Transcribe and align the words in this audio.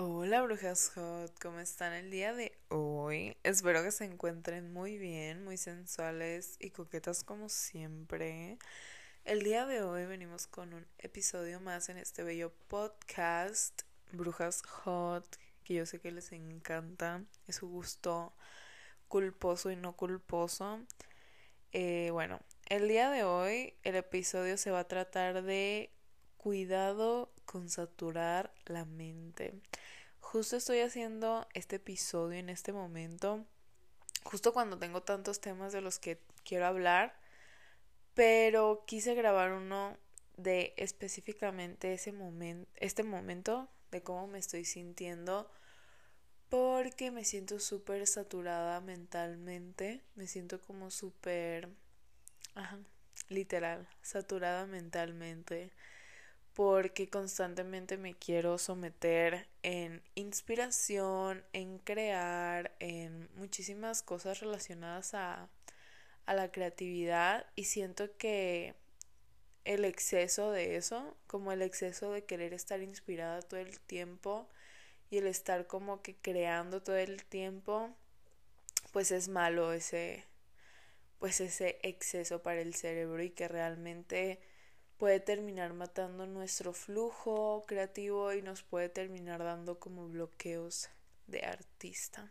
Hola 0.00 0.42
brujas 0.42 0.92
hot, 0.94 1.36
¿cómo 1.40 1.58
están 1.58 1.92
el 1.92 2.08
día 2.08 2.32
de 2.32 2.56
hoy? 2.68 3.36
Espero 3.42 3.82
que 3.82 3.90
se 3.90 4.04
encuentren 4.04 4.72
muy 4.72 4.96
bien, 4.96 5.42
muy 5.42 5.56
sensuales 5.56 6.54
y 6.60 6.70
coquetas 6.70 7.24
como 7.24 7.48
siempre. 7.48 8.58
El 9.24 9.42
día 9.42 9.66
de 9.66 9.82
hoy 9.82 10.06
venimos 10.06 10.46
con 10.46 10.72
un 10.72 10.86
episodio 10.98 11.58
más 11.58 11.88
en 11.88 11.98
este 11.98 12.22
bello 12.22 12.52
podcast 12.68 13.82
Brujas 14.12 14.62
Hot, 14.62 15.36
que 15.64 15.74
yo 15.74 15.84
sé 15.84 15.98
que 15.98 16.12
les 16.12 16.30
encanta, 16.30 17.24
es 17.48 17.56
su 17.56 17.68
gusto 17.68 18.32
culposo 19.08 19.72
y 19.72 19.74
no 19.74 19.96
culposo. 19.96 20.78
Eh, 21.72 22.10
bueno, 22.12 22.38
el 22.66 22.86
día 22.86 23.10
de 23.10 23.24
hoy 23.24 23.74
el 23.82 23.96
episodio 23.96 24.58
se 24.58 24.70
va 24.70 24.78
a 24.78 24.86
tratar 24.86 25.42
de 25.42 25.90
cuidado 26.38 27.30
con 27.44 27.68
saturar 27.68 28.54
la 28.64 28.86
mente. 28.86 29.52
Justo 30.20 30.56
estoy 30.56 30.80
haciendo 30.80 31.46
este 31.52 31.76
episodio 31.76 32.38
en 32.38 32.48
este 32.48 32.72
momento, 32.72 33.44
justo 34.24 34.52
cuando 34.52 34.78
tengo 34.78 35.02
tantos 35.02 35.40
temas 35.40 35.72
de 35.72 35.80
los 35.80 35.98
que 35.98 36.20
quiero 36.44 36.66
hablar, 36.66 37.18
pero 38.14 38.84
quise 38.86 39.14
grabar 39.14 39.52
uno 39.52 39.96
de 40.36 40.74
específicamente 40.76 41.92
ese 41.92 42.12
momento, 42.12 42.70
este 42.76 43.02
momento 43.02 43.68
de 43.90 44.02
cómo 44.02 44.26
me 44.26 44.38
estoy 44.38 44.64
sintiendo 44.64 45.50
porque 46.48 47.10
me 47.10 47.24
siento 47.24 47.58
súper 47.60 48.06
saturada 48.06 48.80
mentalmente, 48.80 50.02
me 50.14 50.26
siento 50.26 50.60
como 50.60 50.90
súper, 50.90 51.68
literal, 53.28 53.88
saturada 54.02 54.66
mentalmente 54.66 55.72
porque 56.58 57.08
constantemente 57.08 57.96
me 57.96 58.14
quiero 58.14 58.58
someter 58.58 59.46
en 59.62 60.02
inspiración, 60.16 61.44
en 61.52 61.78
crear, 61.78 62.74
en 62.80 63.28
muchísimas 63.36 64.02
cosas 64.02 64.40
relacionadas 64.40 65.14
a, 65.14 65.48
a 66.26 66.34
la 66.34 66.50
creatividad. 66.50 67.46
Y 67.54 67.66
siento 67.66 68.16
que 68.16 68.74
el 69.64 69.84
exceso 69.84 70.50
de 70.50 70.74
eso, 70.74 71.16
como 71.28 71.52
el 71.52 71.62
exceso 71.62 72.10
de 72.10 72.24
querer 72.24 72.52
estar 72.52 72.82
inspirada 72.82 73.40
todo 73.40 73.60
el 73.60 73.78
tiempo 73.78 74.48
y 75.10 75.18
el 75.18 75.28
estar 75.28 75.68
como 75.68 76.02
que 76.02 76.16
creando 76.16 76.82
todo 76.82 76.96
el 76.96 77.24
tiempo, 77.24 77.94
pues 78.90 79.12
es 79.12 79.28
malo 79.28 79.72
ese 79.72 80.24
pues 81.20 81.40
ese 81.40 81.78
exceso 81.84 82.42
para 82.42 82.62
el 82.62 82.74
cerebro 82.74 83.22
y 83.22 83.30
que 83.30 83.46
realmente 83.46 84.40
puede 84.98 85.20
terminar 85.20 85.72
matando 85.72 86.26
nuestro 86.26 86.72
flujo 86.72 87.64
creativo 87.66 88.32
y 88.34 88.42
nos 88.42 88.62
puede 88.62 88.88
terminar 88.88 89.42
dando 89.42 89.78
como 89.78 90.08
bloqueos 90.08 90.88
de 91.28 91.44
artista. 91.44 92.30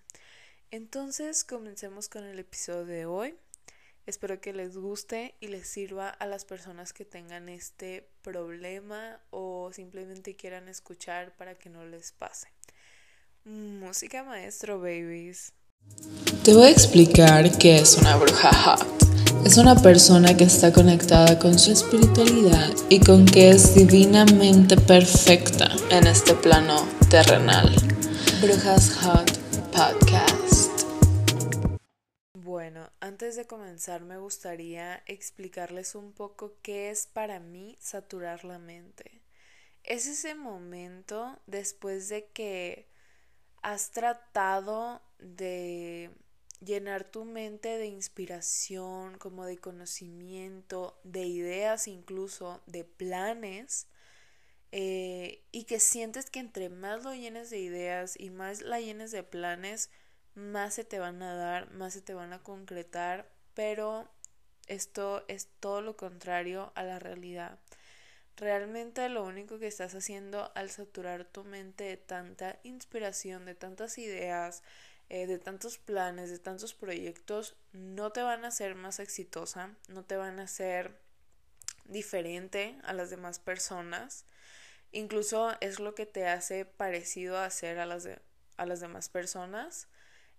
Entonces, 0.70 1.44
comencemos 1.46 2.10
con 2.10 2.26
el 2.26 2.40
episodio 2.40 2.86
de 2.86 3.06
hoy. 3.06 3.36
Espero 4.06 4.40
que 4.40 4.54
les 4.54 4.78
guste 4.78 5.36
y 5.40 5.48
les 5.48 5.68
sirva 5.68 6.10
a 6.10 6.26
las 6.26 6.46
personas 6.46 6.94
que 6.94 7.06
tengan 7.06 7.50
este 7.50 8.10
problema 8.22 9.20
o 9.32 9.72
simplemente 9.74 10.36
quieran 10.36 10.68
escuchar 10.68 11.36
para 11.36 11.56
que 11.56 11.70
no 11.70 11.86
les 11.86 12.12
pase. 12.12 12.48
Música 13.44 14.24
maestro, 14.24 14.80
babies. 14.80 15.54
Te 16.44 16.54
voy 16.54 16.68
a 16.68 16.70
explicar 16.70 17.58
qué 17.58 17.80
es 17.80 17.98
una 17.98 18.18
bruja 18.18 18.78
es 19.46 19.58
una 19.58 19.76
persona 19.76 20.36
que 20.36 20.44
está 20.44 20.72
conectada 20.72 21.40
con 21.40 21.58
su 21.58 21.72
espiritualidad 21.72 22.70
y 22.90 23.00
con 23.00 23.26
que 23.26 23.50
es 23.50 23.76
divinamente 23.76 24.78
perfecta 24.78 25.70
en 25.90 26.08
este 26.08 26.34
plano 26.34 26.88
terrenal. 27.10 27.74
Brujas 28.42 28.96
Hot 29.02 29.32
Podcast. 29.72 30.84
Bueno, 32.34 32.90
antes 33.00 33.36
de 33.36 33.46
comenzar 33.46 34.02
me 34.02 34.18
gustaría 34.18 35.02
explicarles 35.06 35.96
un 35.96 36.12
poco 36.12 36.56
qué 36.62 36.90
es 36.90 37.08
para 37.08 37.40
mí 37.40 37.78
saturar 37.80 38.44
la 38.44 38.60
mente. 38.60 39.22
Es 39.84 40.08
ese 40.08 40.36
momento 40.36 41.40
después 41.46 42.10
de 42.10 42.28
que 42.34 42.88
has 43.62 43.92
tratado 43.92 45.02
de 45.20 46.12
llenar 46.60 47.04
tu 47.06 47.26
mente 47.26 47.78
de 47.78 47.88
inspiración, 47.88 49.18
como 49.18 49.46
de 49.46 49.58
conocimiento, 49.58 51.00
de 51.04 51.26
ideas 51.26 51.88
incluso, 51.88 52.62
de 52.66 52.84
planes, 52.84 53.88
eh, 54.72 55.44
y 55.52 55.64
que 55.64 55.80
sientes 55.80 56.30
que 56.30 56.40
entre 56.40 56.70
más 56.70 57.04
lo 57.04 57.14
llenes 57.14 57.50
de 57.50 57.60
ideas 57.60 58.20
y 58.20 58.30
más 58.30 58.62
la 58.62 58.80
llenes 58.80 59.12
de 59.12 59.24
planes, 59.24 59.90
más 60.36 60.74
se 60.76 60.84
te 60.84 61.00
van 61.00 61.22
a 61.22 61.36
dar, 61.36 61.72
más 61.72 61.94
se 61.94 62.02
te 62.02 62.14
van 62.14 62.34
a 62.34 62.44
concretar, 62.44 63.30
pero 63.54 64.10
esto 64.68 65.24
es 65.28 65.48
todo 65.60 65.82
lo 65.82 65.98
contrario 65.98 66.72
a 66.76 66.84
la 66.84 67.00
realidad. 67.00 67.60
Realmente 68.36 69.10
lo 69.10 69.24
único 69.24 69.58
que 69.58 69.68
estás 69.68 69.96
haciendo 69.96 70.52
al 70.54 70.70
saturar 70.70 71.26
tu 71.26 71.44
mente 71.44 71.86
de 71.86 71.98
tanta 71.98 72.60
inspiración, 72.64 73.46
de 73.46 73.56
tantas 73.56 73.98
ideas, 73.98 74.62
eh, 75.10 75.28
de 75.28 75.40
tantos 75.40 75.78
planes, 75.78 76.30
de 76.30 76.40
tantos 76.40 76.74
proyectos, 76.74 77.56
no 77.72 78.12
te 78.12 78.22
van 78.22 78.44
a 78.44 78.50
hacer 78.50 78.76
más 78.76 79.00
exitosa, 79.00 79.76
no 79.88 80.04
te 80.04 80.18
van 80.18 80.40
a 80.40 80.44
hacer 80.44 81.00
diferente 81.86 82.78
a 82.84 82.94
las 82.94 83.10
demás 83.10 83.40
personas. 83.40 84.26
Incluso 84.92 85.56
es 85.62 85.80
lo 85.80 85.96
que 85.96 86.06
te 86.06 86.28
hace 86.28 86.66
parecido 86.66 87.38
a 87.38 87.46
hacer 87.46 87.80
a 87.80 87.86
las, 87.86 88.08
a 88.58 88.66
las 88.66 88.80
demás 88.80 89.10
personas. 89.10 89.88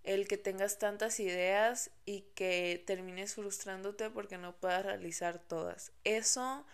El 0.03 0.27
que 0.27 0.37
tengas 0.37 0.79
tantas 0.79 1.19
ideas 1.19 1.91
y 2.05 2.21
que 2.35 2.83
termines 2.85 3.35
frustrándote 3.35 4.09
porque 4.09 4.37
no 4.37 4.55
puedas 4.55 4.85
realizar 4.85 5.39
todas. 5.39 5.91
Eso, 6.03 6.65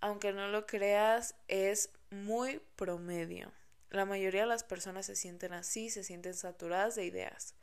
aunque 0.00 0.32
no 0.32 0.48
lo 0.48 0.66
creas, 0.66 1.34
es 1.48 1.90
muy 2.10 2.60
promedio. 2.76 3.52
La 3.90 4.04
mayoría 4.04 4.42
de 4.42 4.48
las 4.48 4.64
personas 4.64 5.06
se 5.06 5.16
sienten 5.16 5.52
así, 5.52 5.90
se 5.90 6.04
sienten 6.04 6.34
saturadas 6.34 6.94
de 6.94 7.04
ideas. 7.04 7.54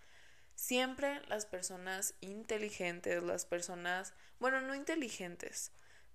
Siempre 0.56 1.22
las 1.28 1.46
personas 1.46 2.14
inteligentes, 2.22 3.24
las 3.24 3.46
personas, 3.46 4.14
bueno, 4.40 4.62
no 4.62 4.76
inteligentes, 4.76 5.72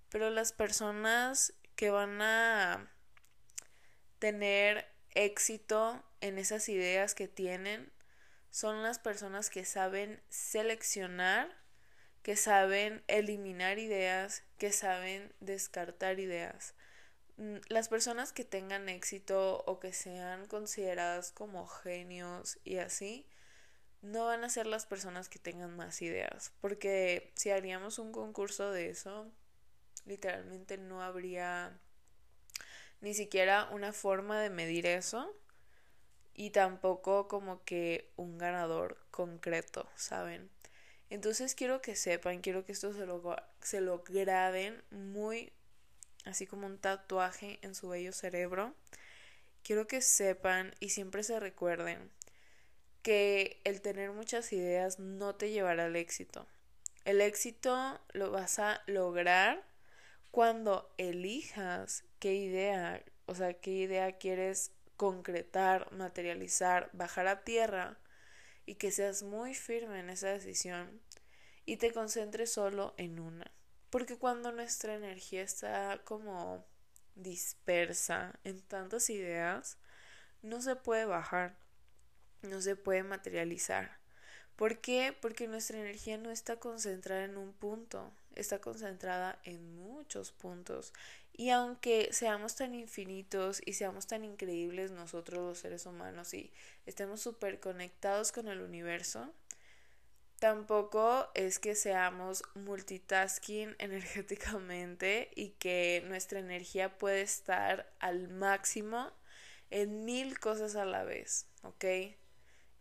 pero 0.09 0.29
las 0.29 0.53
personas 0.53 1.53
que 1.75 1.89
van 1.89 2.21
a 2.21 2.91
tener 4.19 4.87
éxito 5.11 6.03
en 6.21 6.37
esas 6.37 6.69
ideas 6.69 7.13
que 7.13 7.27
tienen 7.27 7.91
son 8.49 8.81
las 8.83 8.99
personas 8.99 9.49
que 9.49 9.65
saben 9.65 10.21
seleccionar, 10.29 11.55
que 12.23 12.35
saben 12.35 13.03
eliminar 13.07 13.77
ideas, 13.79 14.43
que 14.57 14.71
saben 14.71 15.33
descartar 15.39 16.19
ideas. 16.19 16.73
Mm, 17.37 17.57
las 17.69 17.89
personas 17.89 18.33
que 18.33 18.43
tengan 18.45 18.89
éxito 18.89 19.63
o 19.65 19.79
que 19.79 19.93
sean 19.93 20.45
consideradas 20.47 21.31
como 21.31 21.67
genios 21.67 22.59
y 22.63 22.77
así, 22.77 23.27
no 24.01 24.25
van 24.25 24.43
a 24.43 24.49
ser 24.49 24.67
las 24.67 24.85
personas 24.85 25.29
que 25.29 25.39
tengan 25.39 25.75
más 25.75 26.01
ideas, 26.01 26.53
porque 26.61 27.31
si 27.35 27.51
haríamos 27.51 27.99
un 27.99 28.11
concurso 28.11 28.71
de 28.71 28.89
eso, 28.89 29.31
literalmente 30.05 30.77
no 30.77 31.01
habría 31.03 31.79
ni 33.01 33.13
siquiera 33.13 33.69
una 33.71 33.93
forma 33.93 34.39
de 34.41 34.49
medir 34.49 34.85
eso 34.85 35.35
y 36.33 36.51
tampoco 36.51 37.27
como 37.27 37.63
que 37.63 38.11
un 38.15 38.37
ganador 38.37 38.97
concreto, 39.11 39.89
¿saben? 39.95 40.49
Entonces 41.09 41.55
quiero 41.55 41.81
que 41.81 41.95
sepan, 41.95 42.41
quiero 42.41 42.65
que 42.65 42.73
esto 42.73 42.93
se 42.93 43.05
lo, 43.05 43.35
se 43.61 43.81
lo 43.81 44.03
graben 44.03 44.83
muy, 44.91 45.53
así 46.27 46.45
como 46.45 46.67
un 46.67 46.77
tatuaje 46.77 47.59
en 47.61 47.75
su 47.75 47.89
bello 47.89 48.11
cerebro. 48.11 48.73
Quiero 49.63 49.87
que 49.87 50.01
sepan 50.01 50.73
y 50.79 50.89
siempre 50.89 51.23
se 51.23 51.39
recuerden 51.39 52.11
que 53.01 53.59
el 53.63 53.81
tener 53.81 54.11
muchas 54.11 54.51
ideas 54.53 54.99
no 54.99 55.35
te 55.35 55.51
llevará 55.51 55.85
al 55.85 55.95
éxito. 55.95 56.45
El 57.05 57.21
éxito 57.21 57.99
lo 58.11 58.31
vas 58.31 58.59
a 58.59 58.81
lograr 58.85 59.63
cuando 60.31 60.93
elijas 60.97 62.03
qué 62.19 62.35
idea, 62.35 63.03
o 63.25 63.35
sea, 63.35 63.53
qué 63.53 63.71
idea 63.71 64.17
quieres 64.17 64.71
concretar, 64.97 65.91
materializar, 65.93 66.89
bajar 66.93 67.27
a 67.27 67.43
tierra 67.43 67.97
y 68.65 68.75
que 68.75 68.91
seas 68.91 69.23
muy 69.23 69.53
firme 69.53 69.99
en 69.99 70.09
esa 70.09 70.27
decisión 70.27 70.99
y 71.65 71.77
te 71.77 71.91
concentres 71.91 72.51
solo 72.51 72.93
en 72.97 73.19
una. 73.19 73.51
Porque 73.89 74.17
cuando 74.17 74.51
nuestra 74.51 74.95
energía 74.95 75.41
está 75.41 76.01
como 76.03 76.65
dispersa 77.15 78.33
en 78.43 78.61
tantas 78.61 79.09
ideas, 79.09 79.77
no 80.41 80.61
se 80.61 80.75
puede 80.75 81.05
bajar, 81.05 81.55
no 82.41 82.61
se 82.61 82.75
puede 82.75 83.03
materializar. 83.03 83.97
¿Por 84.55 84.79
qué? 84.79 85.15
Porque 85.19 85.47
nuestra 85.47 85.79
energía 85.79 86.17
no 86.17 86.31
está 86.31 86.57
concentrada 86.57 87.25
en 87.25 87.37
un 87.37 87.53
punto, 87.53 88.11
está 88.35 88.59
concentrada 88.59 89.39
en 89.43 89.75
muchos 89.75 90.31
puntos 90.31 90.93
Y 91.33 91.49
aunque 91.51 92.09
seamos 92.11 92.55
tan 92.55 92.73
infinitos 92.73 93.61
y 93.65 93.73
seamos 93.73 94.07
tan 94.07 94.23
increíbles 94.23 94.91
nosotros 94.91 95.39
los 95.39 95.59
seres 95.59 95.85
humanos 95.85 96.33
y 96.33 96.51
estemos 96.87 97.21
súper 97.21 97.59
conectados 97.59 98.31
con 98.31 98.47
el 98.47 98.61
universo, 98.61 99.31
tampoco 100.39 101.29
es 101.33 101.59
que 101.59 101.75
seamos 101.75 102.43
multitasking 102.55 103.75
energéticamente 103.79 105.31
y 105.35 105.49
que 105.51 106.03
nuestra 106.07 106.39
energía 106.39 106.97
puede 106.97 107.21
estar 107.21 107.91
al 107.99 108.29
máximo 108.29 109.11
en 109.69 110.05
mil 110.05 110.39
cosas 110.39 110.75
a 110.75 110.85
la 110.85 111.03
vez, 111.03 111.45
¿ok? 111.63 111.85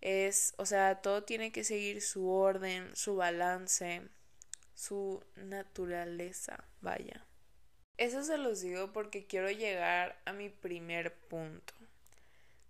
Es, 0.01 0.55
o 0.59 0.67
sea, 0.67 1.01
todo 1.03 1.25
tiene 1.25 1.51
que 1.53 1.65
seguir 1.65 2.03
su 2.03 2.29
orden, 2.31 2.95
su 2.95 3.17
balance, 3.17 4.03
su 4.75 5.25
naturaleza, 5.35 6.65
vaya. 6.81 7.25
Eso 7.97 8.23
se 8.23 8.37
los 8.37 8.61
digo 8.61 8.93
porque 8.93 9.27
quiero 9.27 9.51
llegar 9.51 10.21
a 10.27 10.33
mi 10.33 10.51
primer 10.51 11.15
punto. 11.15 11.73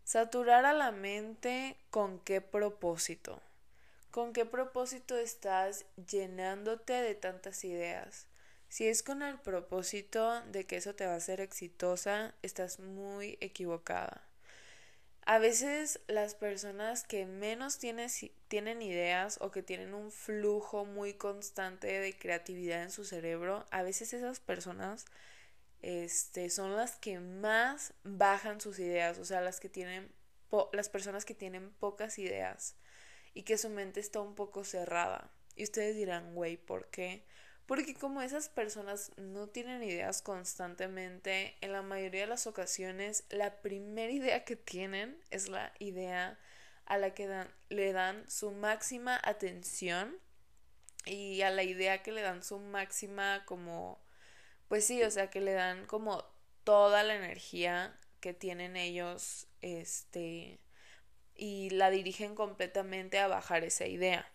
Saturar 0.04 0.64
a 0.64 0.72
la 0.72 0.92
mente 0.92 1.76
con 1.90 2.20
qué 2.20 2.40
propósito. 2.40 3.42
¿Con 4.16 4.32
qué 4.32 4.46
propósito 4.46 5.18
estás 5.18 5.84
llenándote 6.10 6.94
de 6.94 7.14
tantas 7.14 7.62
ideas? 7.64 8.26
Si 8.70 8.88
es 8.88 9.02
con 9.02 9.20
el 9.20 9.38
propósito 9.38 10.40
de 10.44 10.64
que 10.64 10.76
eso 10.76 10.94
te 10.94 11.04
va 11.04 11.12
a 11.12 11.16
hacer 11.16 11.42
exitosa, 11.42 12.34
estás 12.40 12.80
muy 12.80 13.36
equivocada. 13.42 14.26
A 15.26 15.38
veces 15.38 16.00
las 16.06 16.34
personas 16.34 17.04
que 17.04 17.26
menos 17.26 17.78
tienen 17.78 18.80
ideas 18.80 19.36
o 19.42 19.50
que 19.50 19.62
tienen 19.62 19.92
un 19.92 20.10
flujo 20.10 20.86
muy 20.86 21.12
constante 21.12 22.00
de 22.00 22.16
creatividad 22.16 22.84
en 22.84 22.90
su 22.90 23.04
cerebro, 23.04 23.66
a 23.70 23.82
veces 23.82 24.14
esas 24.14 24.40
personas 24.40 25.04
este, 25.82 26.48
son 26.48 26.74
las 26.74 26.96
que 26.96 27.20
más 27.20 27.92
bajan 28.02 28.62
sus 28.62 28.78
ideas, 28.78 29.18
o 29.18 29.26
sea, 29.26 29.42
las 29.42 29.60
que 29.60 29.68
tienen 29.68 30.10
las 30.72 30.88
personas 30.88 31.26
que 31.26 31.34
tienen 31.34 31.70
pocas 31.72 32.18
ideas 32.18 32.76
y 33.36 33.42
que 33.42 33.58
su 33.58 33.68
mente 33.68 34.00
está 34.00 34.20
un 34.20 34.34
poco 34.34 34.64
cerrada. 34.64 35.30
Y 35.56 35.64
ustedes 35.64 35.94
dirán, 35.94 36.34
güey, 36.34 36.56
¿por 36.56 36.88
qué? 36.88 37.22
Porque 37.66 37.94
como 37.94 38.22
esas 38.22 38.48
personas 38.48 39.12
no 39.18 39.48
tienen 39.48 39.82
ideas 39.82 40.22
constantemente, 40.22 41.54
en 41.60 41.72
la 41.72 41.82
mayoría 41.82 42.22
de 42.22 42.28
las 42.28 42.46
ocasiones 42.46 43.24
la 43.28 43.60
primera 43.60 44.10
idea 44.10 44.44
que 44.46 44.56
tienen 44.56 45.18
es 45.30 45.50
la 45.50 45.74
idea 45.80 46.38
a 46.86 46.96
la 46.96 47.12
que 47.12 47.26
dan, 47.26 47.52
le 47.68 47.92
dan 47.92 48.24
su 48.30 48.52
máxima 48.52 49.20
atención 49.22 50.16
y 51.04 51.42
a 51.42 51.50
la 51.50 51.62
idea 51.62 52.02
que 52.02 52.12
le 52.12 52.22
dan 52.22 52.42
su 52.42 52.58
máxima 52.58 53.44
como, 53.44 54.00
pues 54.68 54.86
sí, 54.86 55.02
o 55.02 55.10
sea, 55.10 55.28
que 55.28 55.42
le 55.42 55.52
dan 55.52 55.84
como 55.84 56.24
toda 56.64 57.02
la 57.02 57.16
energía 57.16 58.00
que 58.20 58.32
tienen 58.32 58.76
ellos, 58.78 59.46
este, 59.60 60.58
y 61.36 61.70
la 61.70 61.90
dirigen 61.90 62.34
completamente 62.34 63.18
a 63.18 63.28
bajar 63.28 63.64
esa 63.64 63.86
idea. 63.86 64.30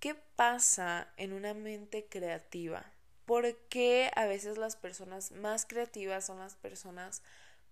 ¿Qué 0.00 0.14
pasa 0.14 1.12
en 1.16 1.32
una 1.32 1.54
mente 1.54 2.06
creativa? 2.08 2.84
¿Por 3.24 3.56
qué 3.68 4.10
a 4.14 4.26
veces 4.26 4.58
las 4.58 4.76
personas 4.76 5.32
más 5.32 5.66
creativas 5.66 6.26
son 6.26 6.38
las 6.38 6.54
personas 6.54 7.22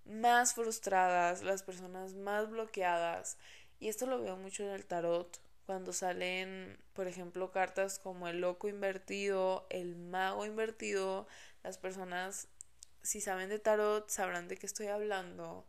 más 0.05 0.55
frustradas, 0.55 1.43
las 1.43 1.63
personas 1.63 2.15
más 2.15 2.51
bloqueadas? 2.51 3.39
Y 3.79 3.89
esto 3.89 4.07
lo 4.07 4.21
veo 4.21 4.37
mucho 4.37 4.65
en 4.65 4.71
el 4.71 4.87
tarot, 4.87 5.41
cuando 5.67 5.93
salen, 5.93 6.79
por 6.93 7.07
ejemplo, 7.09 7.51
cartas 7.51 7.99
como 7.99 8.29
el 8.29 8.41
loco 8.41 8.69
invertido, 8.69 9.67
el 9.71 9.97
mago 9.97 10.45
invertido, 10.45 11.27
las 11.63 11.79
personas, 11.79 12.49
si 13.03 13.21
saben 13.21 13.49
de 13.49 13.59
tarot, 13.59 14.09
sabrán 14.11 14.49
de 14.49 14.57
qué 14.57 14.67
estoy 14.67 14.89
hablando. 14.89 15.67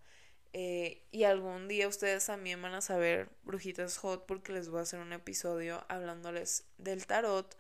Eh, 0.58 1.06
y 1.12 1.26
algún 1.26 1.68
día 1.68 1.86
ustedes 1.86 2.28
también 2.28 2.62
van 2.62 2.76
a 2.76 2.80
saber 2.80 3.28
Brujitas 3.44 3.98
Hot 3.98 4.26
porque 4.26 4.54
les 4.54 4.70
voy 4.70 4.80
a 4.80 4.84
hacer 4.84 5.02
un 5.02 5.12
episodio 5.12 5.84
hablándoles 5.90 6.64
del 6.78 7.06
tarot. 7.06 7.58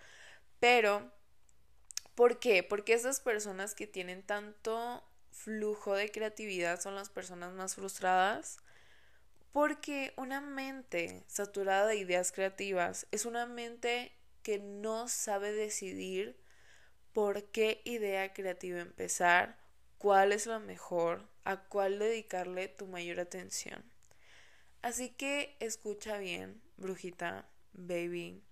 Pero, 0.62 1.12
¿por 2.16 2.40
qué? 2.40 2.64
Porque 2.64 2.94
esas 2.94 3.20
personas 3.20 3.76
que 3.76 3.86
tienen 3.86 4.24
tanto 4.24 5.04
flujo 5.32 5.94
de 5.94 6.10
creatividad 6.10 6.80
son 6.80 6.96
las 6.96 7.10
personas 7.10 7.52
más 7.52 7.76
frustradas. 7.76 8.60
Porque 9.52 10.14
una 10.16 10.40
mente 10.40 11.26
saturada 11.28 11.88
de 11.88 11.98
ideas 11.98 12.32
creativas 12.32 13.08
es 13.12 13.26
una 13.26 13.46
mente 13.46 14.14
que 14.42 14.58
no 14.58 15.10
sabe 15.10 15.52
decidir 15.52 16.38
por 17.12 17.44
qué 17.52 17.82
idea 17.84 18.32
creativa 18.32 18.80
empezar, 18.80 19.58
cuál 19.98 20.32
es 20.32 20.46
la 20.46 20.60
mejor, 20.60 21.28
a 21.44 21.58
cuál 21.58 22.00
dedicarle 22.00 22.68
tu 22.68 22.88
mayor 22.88 23.20
atención. 23.20 23.84
Así 24.82 25.10
que 25.10 25.58
escucha 25.60 26.18
bien, 26.18 26.62
brujita, 26.78 27.48
baby, 27.74 28.44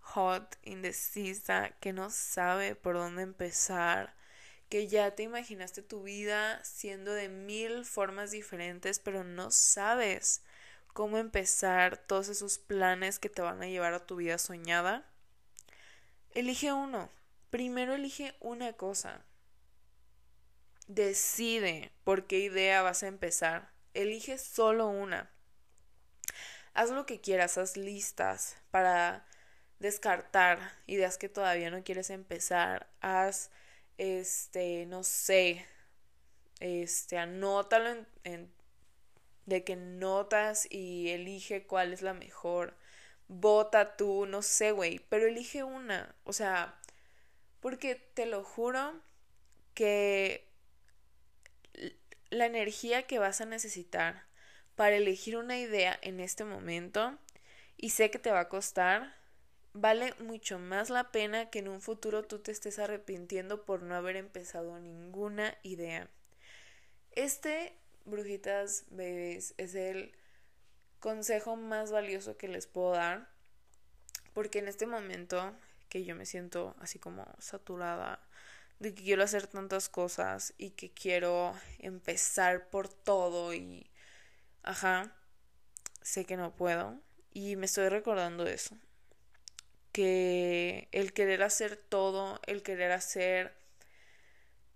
hot, 0.00 0.56
indecisa, 0.62 1.70
que 1.80 1.92
no 1.92 2.10
sabe 2.10 2.74
por 2.74 2.94
dónde 2.94 3.22
empezar, 3.22 4.14
que 4.70 4.88
ya 4.88 5.14
te 5.14 5.24
imaginaste 5.24 5.82
tu 5.82 6.04
vida 6.04 6.62
siendo 6.64 7.12
de 7.12 7.28
mil 7.28 7.84
formas 7.84 8.30
diferentes, 8.30 8.98
pero 8.98 9.24
no 9.24 9.50
sabes 9.50 10.42
cómo 10.96 11.18
empezar 11.18 11.98
todos 11.98 12.30
esos 12.30 12.56
planes 12.56 13.18
que 13.18 13.28
te 13.28 13.42
van 13.42 13.62
a 13.62 13.66
llevar 13.66 13.92
a 13.92 14.06
tu 14.06 14.16
vida 14.16 14.38
soñada. 14.38 15.04
Elige 16.32 16.72
uno. 16.72 17.10
Primero 17.50 17.94
elige 17.94 18.34
una 18.40 18.72
cosa. 18.72 19.25
Decide 20.86 21.90
por 22.04 22.26
qué 22.26 22.38
idea 22.38 22.82
vas 22.82 23.02
a 23.02 23.08
empezar. 23.08 23.70
Elige 23.94 24.38
solo 24.38 24.88
una. 24.88 25.30
Haz 26.74 26.90
lo 26.90 27.06
que 27.06 27.20
quieras, 27.20 27.58
haz 27.58 27.76
listas 27.76 28.56
para 28.70 29.26
descartar 29.78 30.58
ideas 30.86 31.18
que 31.18 31.28
todavía 31.28 31.70
no 31.70 31.82
quieres 31.82 32.10
empezar. 32.10 32.88
Haz, 33.00 33.50
este, 33.98 34.86
no 34.86 35.02
sé, 35.02 35.66
este, 36.60 37.18
anótalo 37.18 38.06
en, 38.24 38.52
de 39.46 39.64
que 39.64 39.76
notas 39.76 40.66
y 40.70 41.10
elige 41.10 41.66
cuál 41.66 41.92
es 41.92 42.02
la 42.02 42.14
mejor. 42.14 42.76
Vota 43.28 43.96
tú, 43.96 44.26
no 44.26 44.42
sé, 44.42 44.72
güey, 44.72 45.00
pero 45.08 45.26
elige 45.26 45.64
una. 45.64 46.14
O 46.24 46.32
sea, 46.32 46.78
porque 47.60 47.94
te 47.96 48.26
lo 48.26 48.44
juro 48.44 49.00
que 49.74 50.45
la 52.30 52.46
energía 52.46 53.04
que 53.04 53.18
vas 53.18 53.40
a 53.40 53.46
necesitar 53.46 54.24
para 54.74 54.96
elegir 54.96 55.36
una 55.36 55.58
idea 55.58 55.98
en 56.02 56.20
este 56.20 56.44
momento, 56.44 57.18
y 57.76 57.90
sé 57.90 58.10
que 58.10 58.18
te 58.18 58.30
va 58.30 58.40
a 58.40 58.48
costar, 58.48 59.14
vale 59.72 60.14
mucho 60.18 60.58
más 60.58 60.90
la 60.90 61.10
pena 61.10 61.50
que 61.50 61.58
en 61.58 61.68
un 61.68 61.80
futuro 61.80 62.24
tú 62.24 62.38
te 62.38 62.50
estés 62.52 62.78
arrepintiendo 62.78 63.64
por 63.64 63.82
no 63.82 63.94
haber 63.94 64.16
empezado 64.16 64.78
ninguna 64.78 65.56
idea. 65.62 66.08
Este, 67.12 67.76
brujitas, 68.04 68.84
bebés, 68.90 69.54
es 69.58 69.74
el 69.74 70.14
consejo 71.00 71.56
más 71.56 71.90
valioso 71.90 72.36
que 72.36 72.48
les 72.48 72.66
puedo 72.66 72.92
dar, 72.92 73.28
porque 74.32 74.58
en 74.58 74.68
este 74.68 74.86
momento 74.86 75.54
que 75.88 76.04
yo 76.04 76.14
me 76.16 76.26
siento 76.26 76.74
así 76.80 76.98
como 76.98 77.26
saturada 77.38 78.20
de 78.78 78.94
que 78.94 79.02
quiero 79.04 79.22
hacer 79.22 79.46
tantas 79.46 79.88
cosas 79.88 80.54
y 80.58 80.70
que 80.70 80.92
quiero 80.92 81.54
empezar 81.78 82.68
por 82.68 82.88
todo 82.88 83.54
y 83.54 83.90
ajá, 84.62 85.14
sé 86.02 86.24
que 86.24 86.36
no 86.36 86.54
puedo 86.54 87.00
y 87.32 87.56
me 87.56 87.66
estoy 87.66 87.88
recordando 87.88 88.46
eso. 88.46 88.76
Que 89.92 90.88
el 90.92 91.12
querer 91.14 91.42
hacer 91.42 91.76
todo, 91.76 92.40
el 92.46 92.62
querer 92.62 92.92
hacer 92.92 93.54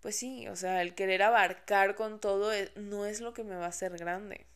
pues 0.00 0.16
sí, 0.16 0.49
o 0.49 0.57
sea, 0.57 0.83
el 0.83 0.95
querer 0.95 1.23
abarcar 1.23 1.95
con 1.95 2.21
todo 2.21 2.52
e, 2.52 2.73
no 2.76 3.07
es 3.07 3.21
lo 3.21 3.35
que 3.35 3.45
me 3.45 3.57
va 3.57 3.66
a 3.66 3.69
hacer 3.69 3.97
grande. 3.99 4.47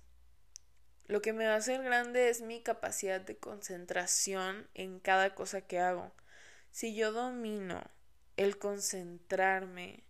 Lo 1.07 1.21
que 1.21 1.35
me 1.35 1.47
va 1.47 1.55
a 1.55 1.59
hacer 1.59 1.83
grande 1.83 2.31
es 2.31 2.41
mi 2.41 2.63
capacidad 2.63 3.21
de 3.21 3.37
concentración 3.37 4.67
en 4.75 5.01
cada 5.01 5.35
cosa 5.35 5.61
que 5.61 5.79
hago. 5.79 6.13
Si 6.71 6.95
yo 6.95 7.13
domino 7.13 7.83
el 8.37 8.59
concentrarme 8.59 10.05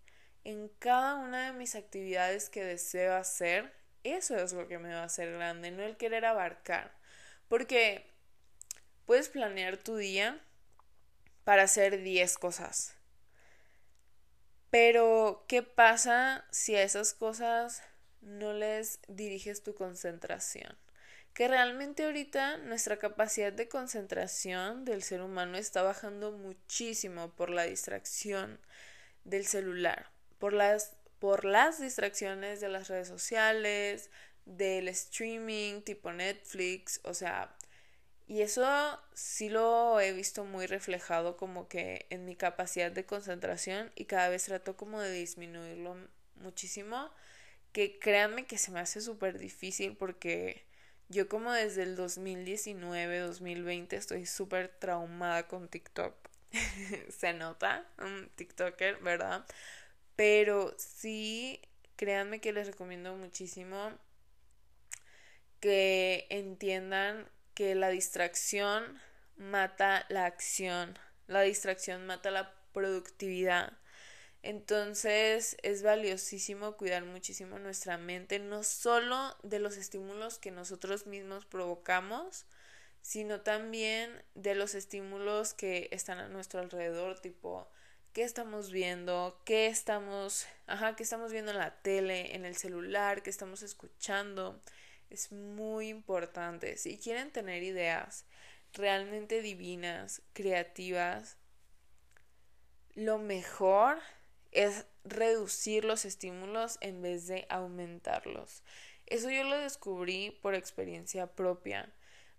en 0.45 0.69
cada 0.79 1.17
una 1.17 1.47
de 1.47 1.59
mis 1.59 1.75
actividades 1.75 2.51
que 2.51 2.65
deseo 2.65 3.15
hacer, 3.15 3.73
eso 4.03 4.37
es 4.37 4.53
lo 4.53 4.69
que 4.69 4.79
me 4.79 4.93
va 4.93 5.01
a 5.01 5.05
hacer 5.05 5.33
grande, 5.33 5.71
no 5.71 5.83
el 5.83 5.97
querer 5.97 6.25
abarcar. 6.25 6.95
Porque 7.49 8.11
puedes 9.07 9.29
planear 9.29 9.79
tu 9.79 9.97
día 9.97 10.41
para 11.45 11.63
hacer 11.63 12.03
10 12.03 12.39
cosas. 12.39 12.97
Pero, 14.71 15.45
¿qué 15.49 15.63
pasa 15.63 16.45
si 16.51 16.75
a 16.75 16.83
esas 16.83 17.15
cosas 17.15 17.83
no 18.21 18.53
les 18.53 18.99
diriges 19.09 19.63
tu 19.63 19.75
concentración? 19.75 20.77
Que 21.35 21.49
realmente 21.49 22.05
ahorita 22.05 22.59
nuestra 22.59 22.99
capacidad 22.99 23.53
de 23.53 23.69
concentración 23.69 24.85
del 24.85 25.03
ser 25.03 25.21
humano 25.21 25.59
está 25.59 25.83
bajando 25.83 26.33
muchísimo 26.33 27.31
por 27.35 27.51
la 27.51 27.65
distracción 27.65 28.61
del 29.25 29.45
celular, 29.45 30.11
por 30.39 30.53
las, 30.53 30.95
por 31.19 31.45
las 31.45 31.81
distracciones 31.81 32.61
de 32.61 32.69
las 32.69 32.89
redes 32.89 33.09
sociales, 33.09 34.11
del 34.47 34.89
streaming 34.89 35.83
tipo 35.83 36.13
Netflix, 36.13 37.01
o 37.03 37.15
sea, 37.15 37.57
y 38.27 38.43
eso 38.43 39.01
sí 39.15 39.49
lo 39.49 40.01
he 40.01 40.13
visto 40.13 40.45
muy 40.45 40.67
reflejado 40.67 41.37
como 41.37 41.69
que 41.69 42.07
en 42.11 42.25
mi 42.25 42.37
capacidad 42.37 42.93
de 42.93 43.07
concentración 43.07 43.91
y 43.97 44.05
cada 44.05 44.29
vez 44.29 44.45
trato 44.45 44.77
como 44.77 45.01
de 45.01 45.11
disminuirlo 45.11 45.97
muchísimo, 46.37 47.11
que 47.73 47.99
créanme 47.99 48.47
que 48.47 48.57
se 48.57 48.71
me 48.71 48.81
hace 48.81 49.01
súper 49.01 49.39
difícil 49.39 49.97
porque 49.97 50.65
yo 51.09 51.29
como 51.29 51.53
desde 51.53 51.83
el 51.83 51.97
2019, 51.97 53.19
2020 53.19 53.97
estoy 53.97 54.27
súper 54.27 54.69
traumada 54.69 55.47
con 55.49 55.69
TikTok. 55.69 56.15
se 57.19 57.33
nota, 57.33 57.87
un 57.99 58.31
TikToker, 58.37 58.99
¿verdad? 58.99 59.45
Pero 60.17 60.75
sí, 60.79 61.61
créanme 61.97 62.41
que 62.41 62.53
les 62.53 62.67
recomiendo 62.67 63.17
muchísimo 63.17 63.93
que 65.61 66.27
entiendan 66.31 67.29
que 67.55 67.75
la 67.75 67.89
distracción 67.89 69.01
mata 69.37 70.05
la 70.09 70.27
acción, 70.27 70.99
la 71.27 71.41
distracción 71.41 72.07
mata 72.07 72.31
la 72.31 72.53
productividad. 72.73 73.73
Entonces 74.47 75.57
es 75.63 75.83
valiosísimo 75.83 76.77
cuidar 76.77 77.07
muchísimo 77.07 77.59
nuestra 77.59 77.97
mente, 77.97 78.39
no 78.39 78.63
solo 78.63 79.35
de 79.43 79.59
los 79.59 79.79
estímulos 79.79 80.39
que 80.39 80.51
nosotros 80.51 81.07
mismos 81.07 81.47
provocamos, 81.47 82.45
sino 83.01 83.41
también 83.41 84.23
de 84.35 84.55
los 84.55 84.75
estímulos 84.75 85.55
que 85.55 85.89
están 85.93 86.19
a 86.19 86.29
nuestro 86.29 86.61
alrededor, 86.61 87.21
tipo 87.21 87.67
qué 88.13 88.23
estamos 88.23 88.71
viendo, 88.71 89.41
qué 89.47 89.67
estamos, 89.69 90.47
ajá, 90.67 90.95
qué 90.95 91.05
estamos 91.05 91.33
viendo 91.33 91.53
en 91.53 91.59
la 91.59 91.81
tele, 91.81 92.37
en 92.37 92.45
el 92.45 92.55
celular, 92.55 93.23
qué 93.23 93.31
estamos 93.31 93.63
escuchando. 93.63 94.61
Es 95.09 95.33
muy 95.33 95.89
importante. 95.89 96.77
Si 96.77 96.99
quieren 96.99 97.31
tener 97.31 97.63
ideas 97.63 98.27
realmente 98.75 99.41
divinas, 99.41 100.21
creativas, 100.35 101.39
lo 102.95 103.19
mejor 103.19 103.97
es 104.55 104.87
reducir 105.05 105.85
los 105.85 106.05
estímulos 106.05 106.79
en 106.81 107.03
vez 107.03 107.27
de 107.27 107.47
aumentarlos. 107.51 108.63
Eso 109.07 109.29
yo 109.29 109.45
lo 109.45 109.59
descubrí 109.59 110.31
por 110.43 110.55
experiencia 110.55 111.27
propia. 111.27 111.93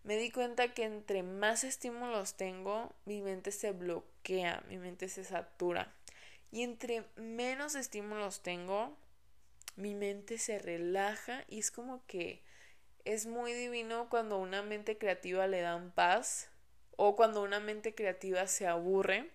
Me 0.03 0.17
di 0.17 0.31
cuenta 0.31 0.73
que 0.73 0.83
entre 0.83 1.23
más 1.23 1.63
estímulos 1.63 2.35
tengo, 2.35 2.93
mi 3.05 3.21
mente 3.21 3.51
se 3.51 3.71
bloquea, 3.71 4.63
mi 4.67 4.77
mente 4.77 5.09
se 5.09 5.23
satura. 5.23 5.93
Y 6.51 6.63
entre 6.63 7.03
menos 7.15 7.75
estímulos 7.75 8.41
tengo, 8.41 8.97
mi 9.75 9.93
mente 9.93 10.37
se 10.37 10.57
relaja 10.57 11.43
y 11.49 11.59
es 11.59 11.69
como 11.69 12.05
que 12.07 12.41
es 13.03 13.27
muy 13.27 13.53
divino 13.53 14.09
cuando 14.09 14.37
una 14.37 14.63
mente 14.63 14.97
creativa 14.97 15.47
le 15.47 15.61
dan 15.61 15.91
paz 15.91 16.49
o 16.95 17.15
cuando 17.15 17.43
una 17.43 17.59
mente 17.59 17.93
creativa 17.93 18.47
se 18.47 18.67
aburre 18.67 19.31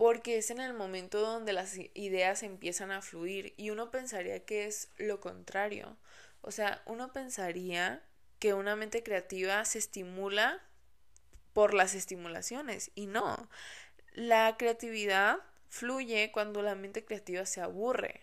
porque 0.00 0.38
es 0.38 0.50
en 0.50 0.60
el 0.60 0.72
momento 0.72 1.20
donde 1.20 1.52
las 1.52 1.76
ideas 1.92 2.42
empiezan 2.42 2.90
a 2.90 3.02
fluir 3.02 3.52
y 3.58 3.68
uno 3.68 3.90
pensaría 3.90 4.46
que 4.46 4.64
es 4.64 4.88
lo 4.96 5.20
contrario. 5.20 5.98
O 6.40 6.52
sea, 6.52 6.80
uno 6.86 7.12
pensaría 7.12 8.02
que 8.38 8.54
una 8.54 8.76
mente 8.76 9.02
creativa 9.02 9.62
se 9.66 9.76
estimula 9.78 10.62
por 11.52 11.74
las 11.74 11.92
estimulaciones 11.92 12.92
y 12.94 13.08
no. 13.08 13.50
La 14.14 14.56
creatividad 14.56 15.36
fluye 15.68 16.32
cuando 16.32 16.62
la 16.62 16.74
mente 16.74 17.04
creativa 17.04 17.44
se 17.44 17.60
aburre. 17.60 18.22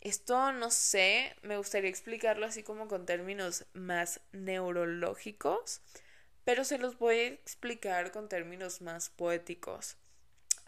Esto 0.00 0.52
no 0.52 0.70
sé, 0.70 1.36
me 1.42 1.58
gustaría 1.58 1.90
explicarlo 1.90 2.46
así 2.46 2.62
como 2.62 2.88
con 2.88 3.04
términos 3.04 3.66
más 3.74 4.22
neurológicos, 4.32 5.82
pero 6.44 6.64
se 6.64 6.78
los 6.78 6.98
voy 6.98 7.18
a 7.18 7.26
explicar 7.26 8.10
con 8.10 8.30
términos 8.30 8.80
más 8.80 9.10
poéticos 9.10 9.98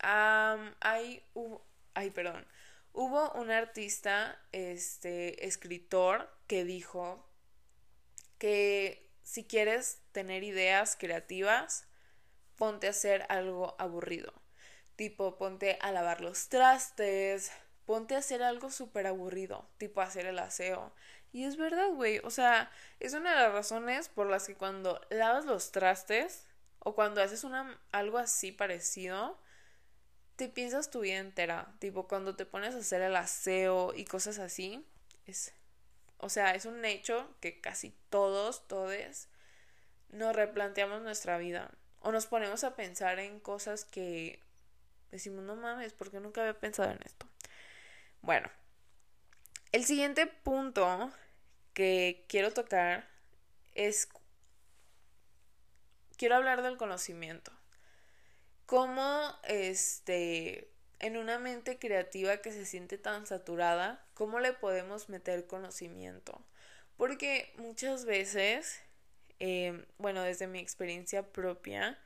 hay, 0.04 1.22
hubo, 1.34 1.66
ay, 1.94 2.10
perdón, 2.10 2.46
hubo 2.92 3.32
un 3.32 3.50
artista, 3.50 4.38
este, 4.52 5.46
escritor, 5.46 6.30
que 6.46 6.64
dijo 6.64 7.26
que 8.38 9.10
si 9.22 9.44
quieres 9.44 10.02
tener 10.12 10.42
ideas 10.44 10.96
creativas, 10.98 11.86
ponte 12.56 12.86
a 12.86 12.90
hacer 12.90 13.26
algo 13.28 13.74
aburrido. 13.78 14.32
Tipo, 14.96 15.38
ponte 15.38 15.78
a 15.80 15.90
lavar 15.90 16.20
los 16.20 16.48
trastes, 16.48 17.50
ponte 17.84 18.14
a 18.14 18.18
hacer 18.18 18.42
algo 18.42 18.70
súper 18.70 19.06
aburrido, 19.06 19.68
tipo 19.78 20.00
hacer 20.00 20.26
el 20.26 20.38
aseo. 20.38 20.92
Y 21.32 21.44
es 21.44 21.56
verdad, 21.56 21.88
güey, 21.88 22.20
o 22.22 22.30
sea, 22.30 22.70
es 23.00 23.12
una 23.14 23.30
de 23.34 23.42
las 23.42 23.52
razones 23.52 24.08
por 24.08 24.28
las 24.28 24.46
que 24.46 24.54
cuando 24.54 25.00
lavas 25.10 25.46
los 25.46 25.72
trastes 25.72 26.46
o 26.78 26.94
cuando 26.94 27.22
haces 27.22 27.42
una, 27.42 27.80
algo 27.90 28.18
así 28.18 28.52
parecido, 28.52 29.36
te 30.36 30.48
piensas 30.48 30.90
tu 30.90 31.00
vida 31.00 31.18
entera, 31.18 31.74
tipo 31.78 32.08
cuando 32.08 32.34
te 32.34 32.46
pones 32.46 32.74
a 32.74 32.78
hacer 32.78 33.02
el 33.02 33.16
aseo 33.16 33.94
y 33.94 34.04
cosas 34.04 34.38
así, 34.38 34.84
es, 35.26 35.52
o 36.18 36.28
sea, 36.28 36.54
es 36.54 36.64
un 36.64 36.84
hecho 36.84 37.28
que 37.40 37.60
casi 37.60 37.94
todos, 38.10 38.66
todes, 38.66 39.28
nos 40.10 40.34
replanteamos 40.34 41.02
nuestra 41.02 41.38
vida 41.38 41.70
o 42.00 42.12
nos 42.12 42.26
ponemos 42.26 42.64
a 42.64 42.74
pensar 42.74 43.18
en 43.18 43.40
cosas 43.40 43.84
que 43.84 44.40
decimos, 45.10 45.44
no 45.44 45.56
mames, 45.56 45.92
porque 45.92 46.20
nunca 46.20 46.40
había 46.40 46.58
pensado 46.58 46.90
en 46.90 47.00
esto. 47.04 47.26
Bueno, 48.20 48.50
el 49.72 49.84
siguiente 49.84 50.26
punto 50.26 51.12
que 51.72 52.24
quiero 52.28 52.52
tocar 52.52 53.08
es, 53.74 54.08
quiero 56.16 56.36
hablar 56.36 56.62
del 56.62 56.76
conocimiento 56.76 57.52
cómo 58.74 59.38
este 59.44 60.68
en 60.98 61.16
una 61.16 61.38
mente 61.38 61.78
creativa 61.78 62.38
que 62.38 62.50
se 62.50 62.66
siente 62.66 62.98
tan 62.98 63.24
saturada, 63.24 64.04
cómo 64.14 64.40
le 64.40 64.52
podemos 64.52 65.08
meter 65.08 65.46
conocimiento. 65.46 66.44
Porque 66.96 67.52
muchas 67.56 68.04
veces, 68.04 68.80
em, 69.38 69.84
bueno, 69.98 70.22
desde 70.22 70.48
mi 70.48 70.58
experiencia 70.58 71.22
propia, 71.22 72.00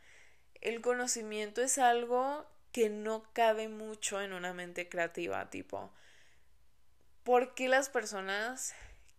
el 0.61 0.83
conocimiento 0.83 1.63
es 1.63 1.79
algo 1.79 2.47
que 2.71 2.91
no 2.91 3.23
cabe 3.33 3.69
mucho 3.69 4.21
en 4.21 4.35
una 4.35 4.53
mente 4.53 4.91
creativa, 4.91 5.49
tipo, 5.49 5.91
¿por 7.25 7.55
qué 7.55 7.69
las 7.69 7.89
personas 7.89 8.75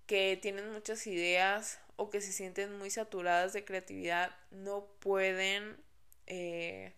que 0.05 0.37
tienen 0.39 0.71
muchas 0.71 1.07
ideas 1.07 1.79
o 1.95 2.11
que 2.11 2.21
se 2.21 2.31
sienten 2.31 2.77
muy 2.77 2.91
saturadas 2.91 3.53
de 3.53 3.65
creatividad 3.65 4.35
no 4.51 4.85
pueden 4.99 5.83
eh, 6.27 6.93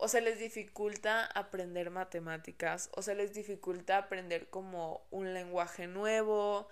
o 0.00 0.08
se 0.08 0.22
les 0.22 0.38
dificulta 0.38 1.26
aprender 1.26 1.90
matemáticas, 1.90 2.88
o 2.92 3.02
se 3.02 3.14
les 3.14 3.34
dificulta 3.34 3.98
aprender 3.98 4.48
como 4.48 5.06
un 5.10 5.34
lenguaje 5.34 5.86
nuevo, 5.86 6.68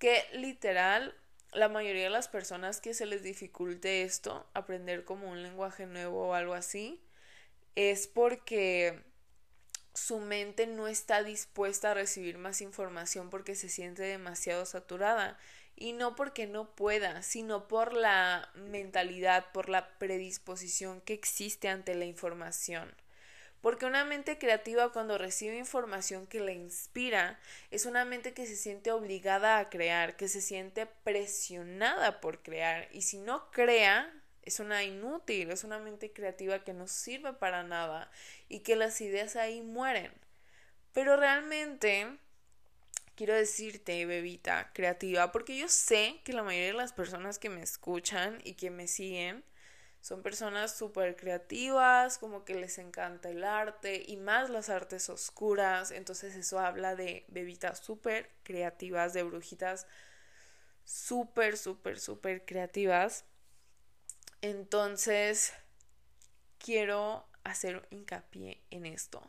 que 0.00 0.24
literal 0.32 1.14
la 1.52 1.68
mayoría 1.68 2.02
de 2.02 2.10
las 2.10 2.26
personas 2.26 2.80
que 2.80 2.92
se 2.92 3.06
les 3.06 3.22
dificulte 3.22 4.02
esto, 4.02 4.50
aprender 4.54 5.04
como 5.04 5.30
un 5.30 5.44
lenguaje 5.44 5.86
nuevo 5.86 6.28
o 6.28 6.34
algo 6.34 6.54
así, 6.54 7.00
es 7.76 8.08
porque 8.08 9.00
su 9.94 10.18
mente 10.18 10.66
no 10.66 10.88
está 10.88 11.22
dispuesta 11.22 11.92
a 11.92 11.94
recibir 11.94 12.38
más 12.38 12.60
información 12.60 13.30
porque 13.30 13.54
se 13.54 13.68
siente 13.68 14.02
demasiado 14.02 14.66
saturada 14.66 15.38
y 15.76 15.92
no 15.92 16.14
porque 16.14 16.46
no 16.46 16.74
pueda, 16.74 17.22
sino 17.22 17.68
por 17.68 17.92
la 17.92 18.50
mentalidad, 18.54 19.52
por 19.52 19.68
la 19.68 19.88
predisposición 19.98 21.00
que 21.00 21.14
existe 21.14 21.68
ante 21.68 21.94
la 21.94 22.04
información. 22.04 22.94
Porque 23.60 23.86
una 23.86 24.04
mente 24.04 24.36
creativa 24.36 24.92
cuando 24.92 25.16
recibe 25.16 25.56
información 25.56 26.26
que 26.26 26.40
la 26.40 26.52
inspira 26.52 27.40
es 27.70 27.86
una 27.86 28.04
mente 28.04 28.34
que 28.34 28.46
se 28.46 28.56
siente 28.56 28.92
obligada 28.92 29.58
a 29.58 29.70
crear, 29.70 30.16
que 30.16 30.28
se 30.28 30.42
siente 30.42 30.86
presionada 30.86 32.20
por 32.20 32.42
crear 32.42 32.88
y 32.92 33.02
si 33.02 33.18
no 33.18 33.50
crea 33.50 34.12
es 34.42 34.60
una 34.60 34.84
inútil, 34.84 35.50
es 35.50 35.64
una 35.64 35.78
mente 35.78 36.12
creativa 36.12 36.62
que 36.62 36.74
no 36.74 36.86
sirve 36.86 37.32
para 37.32 37.62
nada 37.62 38.10
y 38.48 38.60
que 38.60 38.76
las 38.76 39.00
ideas 39.00 39.36
ahí 39.36 39.62
mueren. 39.62 40.12
Pero 40.92 41.16
realmente 41.16 42.18
quiero 43.16 43.34
decirte, 43.34 44.06
bebita 44.06 44.70
creativa, 44.72 45.32
porque 45.32 45.56
yo 45.56 45.68
sé 45.68 46.20
que 46.24 46.32
la 46.32 46.42
mayoría 46.42 46.68
de 46.68 46.74
las 46.74 46.92
personas 46.92 47.38
que 47.38 47.48
me 47.48 47.62
escuchan 47.62 48.40
y 48.44 48.54
que 48.54 48.70
me 48.70 48.88
siguen 48.88 49.44
son 50.00 50.22
personas 50.22 50.76
súper 50.76 51.16
creativas, 51.16 52.18
como 52.18 52.44
que 52.44 52.54
les 52.56 52.76
encanta 52.76 53.30
el 53.30 53.42
arte 53.42 54.04
y 54.06 54.18
más 54.18 54.50
las 54.50 54.68
artes 54.68 55.08
oscuras. 55.08 55.92
Entonces 55.92 56.34
eso 56.36 56.58
habla 56.58 56.94
de 56.94 57.24
bebitas 57.28 57.78
súper 57.78 58.30
creativas, 58.42 59.14
de 59.14 59.22
brujitas 59.22 59.86
súper, 60.84 61.56
súper, 61.56 61.98
súper 61.98 62.44
creativas. 62.44 63.24
Entonces 64.42 65.54
quiero 66.58 67.26
hacer 67.42 67.86
hincapié 67.90 68.60
en 68.70 68.84
esto 68.84 69.22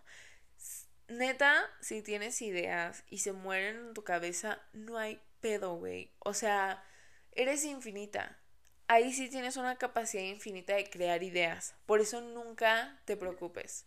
neta, 1.07 1.69
si 1.81 2.01
tienes 2.01 2.41
ideas 2.41 3.03
y 3.09 3.19
se 3.19 3.31
mueren 3.31 3.77
en 3.77 3.93
tu 3.93 4.03
cabeza, 4.03 4.61
no 4.73 4.97
hay 4.97 5.21
pedo, 5.41 5.75
güey. 5.75 6.11
O 6.19 6.33
sea, 6.33 6.83
eres 7.31 7.65
infinita. 7.65 8.39
Ahí 8.87 9.13
sí 9.13 9.29
tienes 9.29 9.57
una 9.57 9.77
capacidad 9.77 10.23
infinita 10.23 10.75
de 10.75 10.89
crear 10.89 11.23
ideas. 11.23 11.75
Por 11.85 12.01
eso 12.01 12.21
nunca 12.21 12.99
te 13.05 13.17
preocupes. 13.17 13.85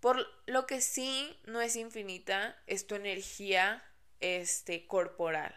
Por 0.00 0.26
lo 0.46 0.66
que 0.66 0.80
sí 0.80 1.38
no 1.46 1.60
es 1.60 1.76
infinita 1.76 2.56
es 2.66 2.86
tu 2.86 2.94
energía 2.94 3.82
este 4.20 4.86
corporal. 4.86 5.54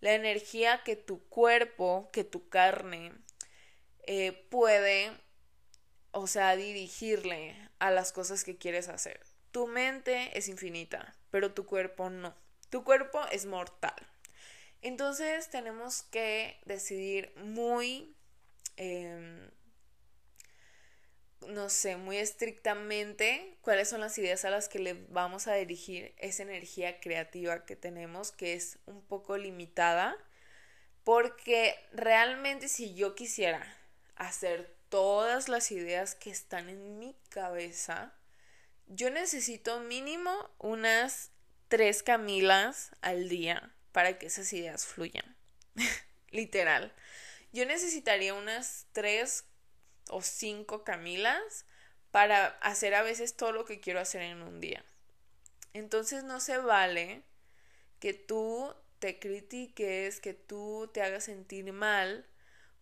La 0.00 0.14
energía 0.14 0.82
que 0.84 0.96
tu 0.96 1.24
cuerpo, 1.28 2.10
que 2.12 2.24
tu 2.24 2.48
carne 2.48 3.12
eh, 4.06 4.32
puede, 4.50 5.12
o 6.12 6.26
sea, 6.26 6.56
dirigirle 6.56 7.56
a 7.78 7.90
las 7.90 8.12
cosas 8.12 8.44
que 8.44 8.56
quieres 8.56 8.88
hacer. 8.88 9.20
Tu 9.54 9.68
mente 9.68 10.36
es 10.36 10.48
infinita, 10.48 11.14
pero 11.30 11.54
tu 11.54 11.64
cuerpo 11.64 12.10
no. 12.10 12.34
Tu 12.70 12.82
cuerpo 12.82 13.24
es 13.30 13.46
mortal. 13.46 13.94
Entonces 14.82 15.48
tenemos 15.48 16.02
que 16.02 16.58
decidir 16.64 17.32
muy, 17.36 18.16
em, 18.76 19.48
no 21.46 21.70
sé, 21.70 21.96
muy 21.96 22.16
estrictamente 22.16 23.56
cuáles 23.60 23.88
son 23.88 24.00
las 24.00 24.18
ideas 24.18 24.44
a 24.44 24.50
las 24.50 24.68
que 24.68 24.80
le 24.80 24.94
vamos 25.10 25.46
a 25.46 25.54
dirigir 25.54 26.16
esa 26.18 26.42
energía 26.42 26.98
creativa 26.98 27.64
que 27.64 27.76
tenemos, 27.76 28.32
que 28.32 28.54
es 28.54 28.80
un 28.86 29.02
poco 29.02 29.36
limitada, 29.36 30.16
porque 31.04 31.76
realmente 31.92 32.66
si 32.66 32.96
yo 32.96 33.14
quisiera 33.14 33.64
hacer 34.16 34.74
todas 34.88 35.48
las 35.48 35.70
ideas 35.70 36.16
que 36.16 36.30
están 36.30 36.68
en 36.68 36.98
mi 36.98 37.14
cabeza, 37.28 38.12
yo 38.86 39.10
necesito 39.10 39.80
mínimo 39.80 40.50
unas 40.58 41.30
tres 41.68 42.02
Camilas 42.02 42.92
al 43.00 43.28
día 43.28 43.74
para 43.92 44.18
que 44.18 44.26
esas 44.26 44.52
ideas 44.52 44.86
fluyan. 44.86 45.36
Literal. 46.30 46.92
Yo 47.52 47.66
necesitaría 47.66 48.34
unas 48.34 48.86
tres 48.92 49.44
o 50.08 50.22
cinco 50.22 50.84
Camilas 50.84 51.66
para 52.10 52.46
hacer 52.60 52.94
a 52.94 53.02
veces 53.02 53.36
todo 53.36 53.52
lo 53.52 53.64
que 53.64 53.80
quiero 53.80 54.00
hacer 54.00 54.22
en 54.22 54.42
un 54.42 54.60
día. 54.60 54.84
Entonces 55.72 56.24
no 56.24 56.40
se 56.40 56.58
vale 56.58 57.22
que 57.98 58.14
tú 58.14 58.74
te 58.98 59.18
critiques, 59.18 60.20
que 60.20 60.34
tú 60.34 60.90
te 60.92 61.02
hagas 61.02 61.24
sentir 61.24 61.72
mal 61.72 62.26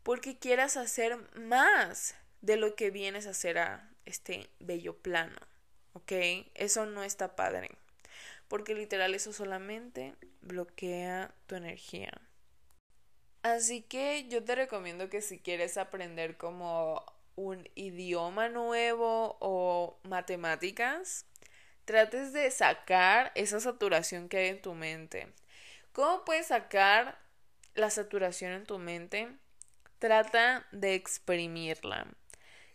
porque 0.02 0.38
quieras 0.38 0.76
hacer 0.76 1.16
más 1.34 2.14
de 2.40 2.56
lo 2.56 2.74
que 2.74 2.90
vienes 2.90 3.26
a 3.26 3.30
hacer 3.30 3.58
a 3.58 3.90
este 4.04 4.50
bello 4.58 4.98
plano. 4.98 5.51
¿Ok? 5.92 6.12
Eso 6.54 6.86
no 6.86 7.02
está 7.02 7.36
padre 7.36 7.70
porque 8.52 8.74
literal 8.74 9.14
eso 9.14 9.32
solamente 9.32 10.14
bloquea 10.42 11.34
tu 11.46 11.54
energía. 11.54 12.12
Así 13.42 13.80
que 13.80 14.28
yo 14.28 14.44
te 14.44 14.54
recomiendo 14.54 15.08
que 15.08 15.22
si 15.22 15.38
quieres 15.38 15.78
aprender 15.78 16.36
como 16.36 17.02
un 17.34 17.66
idioma 17.76 18.50
nuevo 18.50 19.38
o 19.40 19.98
matemáticas, 20.02 21.24
trates 21.86 22.34
de 22.34 22.50
sacar 22.50 23.32
esa 23.36 23.58
saturación 23.58 24.28
que 24.28 24.36
hay 24.36 24.48
en 24.48 24.60
tu 24.60 24.74
mente. 24.74 25.32
¿Cómo 25.94 26.26
puedes 26.26 26.48
sacar 26.48 27.18
la 27.74 27.88
saturación 27.88 28.52
en 28.52 28.66
tu 28.66 28.78
mente? 28.78 29.34
Trata 29.98 30.66
de 30.72 30.94
exprimirla 30.94 32.06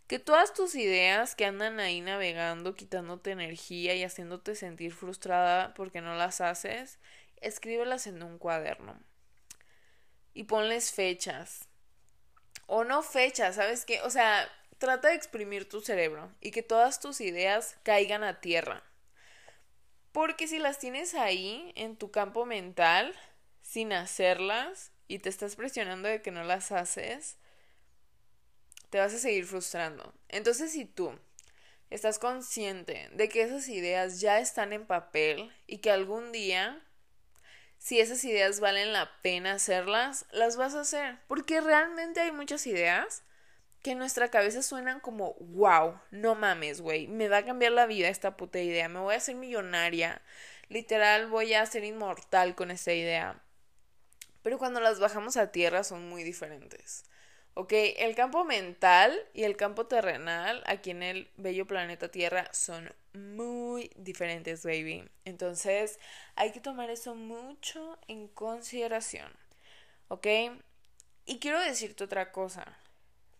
que 0.08 0.18
todas 0.18 0.54
tus 0.54 0.74
ideas 0.74 1.34
que 1.34 1.44
andan 1.44 1.80
ahí 1.80 2.00
navegando, 2.00 2.74
quitándote 2.74 3.30
energía 3.30 3.94
y 3.94 4.02
haciéndote 4.02 4.54
sentir 4.54 4.94
frustrada 4.94 5.74
porque 5.74 6.00
no 6.00 6.14
las 6.14 6.40
haces, 6.40 6.98
escríbelas 7.42 8.06
en 8.06 8.22
un 8.22 8.38
cuaderno. 8.38 8.98
Y 10.32 10.44
ponles 10.44 10.92
fechas. 10.92 11.68
O 12.66 12.84
no 12.84 13.02
fechas, 13.02 13.56
¿sabes 13.56 13.84
qué? 13.84 14.00
O 14.00 14.08
sea, 14.08 14.50
trata 14.78 15.08
de 15.08 15.14
exprimir 15.14 15.68
tu 15.68 15.82
cerebro 15.82 16.32
y 16.40 16.52
que 16.52 16.62
todas 16.62 17.00
tus 17.00 17.20
ideas 17.20 17.76
caigan 17.82 18.24
a 18.24 18.40
tierra. 18.40 18.82
Porque 20.12 20.48
si 20.48 20.58
las 20.58 20.78
tienes 20.78 21.14
ahí 21.14 21.72
en 21.76 21.96
tu 21.96 22.10
campo 22.10 22.46
mental, 22.46 23.14
sin 23.60 23.92
hacerlas, 23.92 24.90
y 25.06 25.18
te 25.18 25.28
estás 25.28 25.54
presionando 25.56 26.08
de 26.08 26.22
que 26.22 26.30
no 26.30 26.44
las 26.44 26.72
haces, 26.72 27.36
te 28.90 28.98
vas 28.98 29.14
a 29.14 29.18
seguir 29.18 29.46
frustrando. 29.46 30.14
Entonces, 30.28 30.72
si 30.72 30.84
tú 30.84 31.18
estás 31.90 32.18
consciente 32.18 33.08
de 33.12 33.28
que 33.28 33.42
esas 33.42 33.68
ideas 33.68 34.20
ya 34.20 34.40
están 34.40 34.72
en 34.72 34.86
papel 34.86 35.52
y 35.66 35.78
que 35.78 35.90
algún 35.90 36.32
día, 36.32 36.82
si 37.78 38.00
esas 38.00 38.24
ideas 38.24 38.60
valen 38.60 38.92
la 38.92 39.10
pena 39.22 39.52
hacerlas, 39.52 40.26
las 40.32 40.56
vas 40.56 40.74
a 40.74 40.80
hacer. 40.80 41.18
Porque 41.28 41.60
realmente 41.60 42.20
hay 42.20 42.32
muchas 42.32 42.66
ideas 42.66 43.22
que 43.82 43.92
en 43.92 43.98
nuestra 43.98 44.28
cabeza 44.28 44.62
suenan 44.62 45.00
como, 45.00 45.34
wow, 45.34 46.00
no 46.10 46.34
mames, 46.34 46.80
güey, 46.80 47.06
me 47.06 47.28
va 47.28 47.38
a 47.38 47.44
cambiar 47.44 47.72
la 47.72 47.86
vida 47.86 48.08
esta 48.08 48.36
puta 48.36 48.58
idea, 48.58 48.88
me 48.88 48.98
voy 48.98 49.14
a 49.14 49.18
hacer 49.18 49.36
millonaria, 49.36 50.20
literal 50.68 51.28
voy 51.28 51.54
a 51.54 51.64
ser 51.64 51.84
inmortal 51.84 52.56
con 52.56 52.72
esta 52.72 52.92
idea. 52.92 53.40
Pero 54.42 54.58
cuando 54.58 54.80
las 54.80 54.98
bajamos 54.98 55.36
a 55.36 55.52
tierra 55.52 55.84
son 55.84 56.08
muy 56.08 56.24
diferentes. 56.24 57.04
¿Ok? 57.58 57.72
El 57.72 58.14
campo 58.14 58.44
mental 58.44 59.20
y 59.34 59.42
el 59.42 59.56
campo 59.56 59.86
terrenal 59.86 60.62
aquí 60.64 60.92
en 60.92 61.02
el 61.02 61.28
bello 61.36 61.66
planeta 61.66 62.08
Tierra 62.08 62.48
son 62.52 62.94
muy 63.14 63.90
diferentes, 63.96 64.62
baby. 64.62 65.10
Entonces 65.24 65.98
hay 66.36 66.52
que 66.52 66.60
tomar 66.60 66.88
eso 66.88 67.16
mucho 67.16 67.98
en 68.06 68.28
consideración. 68.28 69.32
¿Ok? 70.06 70.28
Y 71.26 71.40
quiero 71.40 71.58
decirte 71.58 72.04
otra 72.04 72.30
cosa. 72.30 72.78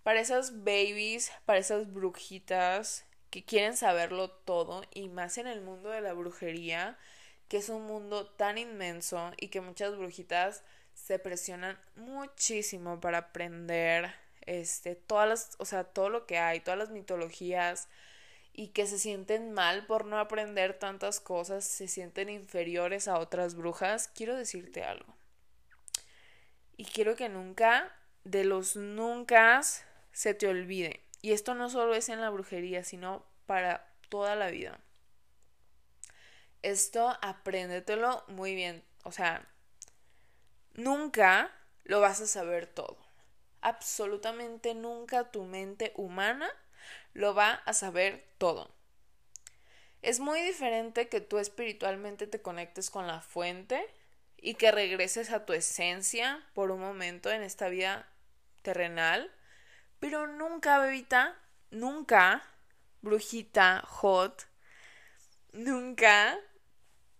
Para 0.02 0.18
esas 0.18 0.64
babies, 0.64 1.30
para 1.44 1.60
esas 1.60 1.92
brujitas 1.92 3.06
que 3.30 3.44
quieren 3.44 3.76
saberlo 3.76 4.32
todo 4.32 4.82
y 4.92 5.08
más 5.10 5.38
en 5.38 5.46
el 5.46 5.60
mundo 5.60 5.90
de 5.90 6.00
la 6.00 6.12
brujería, 6.12 6.98
que 7.46 7.58
es 7.58 7.68
un 7.68 7.82
mundo 7.82 8.26
tan 8.26 8.58
inmenso 8.58 9.30
y 9.36 9.46
que 9.46 9.60
muchas 9.60 9.96
brujitas 9.96 10.64
se 11.06 11.18
presionan 11.18 11.78
muchísimo 11.96 13.00
para 13.00 13.18
aprender 13.18 14.12
este 14.42 14.94
todas 14.94 15.28
las, 15.28 15.56
o 15.58 15.64
sea, 15.64 15.84
todo 15.84 16.08
lo 16.08 16.26
que 16.26 16.38
hay, 16.38 16.60
todas 16.60 16.78
las 16.78 16.90
mitologías 16.90 17.88
y 18.52 18.68
que 18.68 18.86
se 18.86 18.98
sienten 18.98 19.52
mal 19.52 19.86
por 19.86 20.04
no 20.04 20.18
aprender 20.18 20.74
tantas 20.74 21.20
cosas, 21.20 21.64
se 21.64 21.88
sienten 21.88 22.28
inferiores 22.28 23.08
a 23.08 23.18
otras 23.18 23.54
brujas, 23.54 24.08
quiero 24.08 24.36
decirte 24.36 24.82
algo. 24.82 25.14
Y 26.76 26.84
quiero 26.84 27.16
que 27.16 27.28
nunca 27.28 27.92
de 28.24 28.44
los 28.44 28.76
nunca 28.76 29.62
se 30.12 30.34
te 30.34 30.48
olvide. 30.48 31.00
Y 31.22 31.32
esto 31.32 31.54
no 31.54 31.70
solo 31.70 31.94
es 31.94 32.08
en 32.08 32.20
la 32.20 32.30
brujería, 32.30 32.84
sino 32.84 33.24
para 33.46 33.86
toda 34.08 34.36
la 34.36 34.50
vida. 34.50 34.78
Esto 36.62 37.16
apréndetelo 37.22 38.24
muy 38.28 38.54
bien. 38.54 38.82
O 39.04 39.12
sea, 39.12 39.46
Nunca 40.78 41.50
lo 41.82 42.00
vas 42.00 42.20
a 42.20 42.28
saber 42.28 42.68
todo. 42.68 42.96
Absolutamente 43.62 44.76
nunca 44.76 45.32
tu 45.32 45.42
mente 45.42 45.92
humana 45.96 46.48
lo 47.14 47.34
va 47.34 47.54
a 47.66 47.72
saber 47.72 48.24
todo. 48.38 48.70
Es 50.02 50.20
muy 50.20 50.40
diferente 50.40 51.08
que 51.08 51.20
tú 51.20 51.38
espiritualmente 51.38 52.28
te 52.28 52.40
conectes 52.40 52.90
con 52.90 53.08
la 53.08 53.20
fuente 53.20 53.84
y 54.36 54.54
que 54.54 54.70
regreses 54.70 55.32
a 55.32 55.44
tu 55.44 55.52
esencia 55.52 56.46
por 56.54 56.70
un 56.70 56.78
momento 56.78 57.28
en 57.32 57.42
esta 57.42 57.68
vida 57.68 58.06
terrenal, 58.62 59.32
pero 59.98 60.28
nunca, 60.28 60.78
bebita, 60.78 61.36
nunca, 61.72 62.44
brujita, 63.02 63.82
hot, 63.84 64.46
nunca 65.50 66.38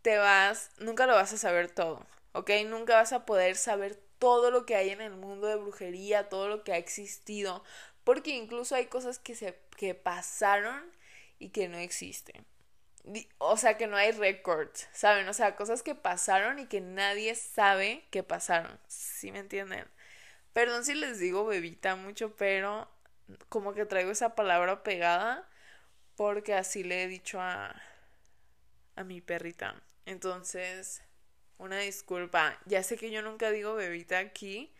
te 0.03 0.17
vas, 0.17 0.71
nunca 0.79 1.09
lo 1.09 1.15
vas 1.15 1.33
a 1.33 1.39
saber 1.39 1.73
todo. 1.73 2.07
¿Ok? 2.33 2.51
Nunca 2.67 2.95
vas 2.97 3.13
a 3.13 3.27
poder 3.27 3.57
saber 3.57 3.97
todo 4.19 4.51
lo 4.51 4.67
que 4.67 4.77
hay 4.77 4.91
en 4.91 5.01
el 5.01 5.13
mundo 5.17 5.47
de 5.47 5.57
brujería, 5.57 6.29
todo 6.29 6.49
lo 6.49 6.65
que 6.65 6.73
ha 6.73 6.77
existido, 6.79 7.65
porque 8.05 8.31
incluso 8.31 8.75
hay 8.75 8.87
cosas 8.87 9.19
que 9.19 9.35
se 9.35 9.59
que 9.77 9.95
pasaron 9.95 10.85
y 11.39 11.51
que 11.51 11.69
no 11.69 11.79
existen. 11.79 12.45
O 13.39 13.57
sea, 13.57 13.77
que 13.79 13.87
no 13.87 13.97
hay 13.97 14.13
records, 14.13 14.89
¿saben? 14.93 15.29
O 15.29 15.33
sea, 15.35 15.57
cosas 15.57 15.83
que 15.83 15.95
pasaron 15.95 16.59
y 16.59 16.67
que 16.67 16.81
nadie 16.81 17.35
sabe 17.35 18.05
que 18.11 18.23
pasaron. 18.23 18.79
¿Sí 18.89 19.33
me 19.33 19.39
entienden? 19.41 19.87
Perdón 20.53 20.85
si 20.85 20.95
les 20.95 21.19
digo 21.21 21.47
bebita 21.47 21.97
mucho, 21.97 22.37
pero 22.37 22.89
como 23.49 23.75
que 23.75 23.87
traigo 23.87 24.11
esa 24.11 24.35
palabra 24.35 24.83
pegada 24.83 25.49
porque 26.17 26.55
así 26.55 26.85
le 26.85 27.05
he 27.05 27.09
dicho 27.09 27.41
a 27.41 27.75
a 28.97 29.05
mi 29.05 29.21
perrita. 29.21 29.75
Entonces, 30.07 31.03
una 31.59 31.79
disculpa. 31.81 32.59
Ya 32.65 32.83
sé 32.83 32.97
que 32.97 33.11
yo 33.11 33.23
nunca 33.23 33.51
digo 33.51 33.75
bebita 33.75 34.19
aquí 34.19 34.73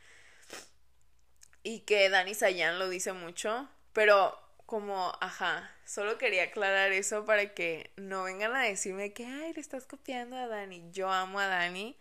y 1.63 1.81
que 1.81 2.09
Dani 2.09 2.35
Sayan 2.35 2.79
lo 2.79 2.89
dice 2.89 3.13
mucho, 3.13 3.69
pero 3.93 4.39
como, 4.65 5.13
ajá, 5.21 5.71
solo 5.85 6.19
quería 6.19 6.45
aclarar 6.45 6.93
eso 6.93 7.25
para 7.25 7.55
que 7.55 7.91
no 7.97 8.25
vengan 8.25 8.55
a 8.55 8.63
decirme 8.63 9.13
que, 9.13 9.27
ay, 9.27 9.53
le 9.55 9.61
estás 9.61 9.87
copiando 9.87 10.37
a 10.37 10.47
Dani. 10.47 10.91
Yo 10.93 11.11
amo 11.11 11.41
a 11.41 11.47
Dani, 11.47 11.97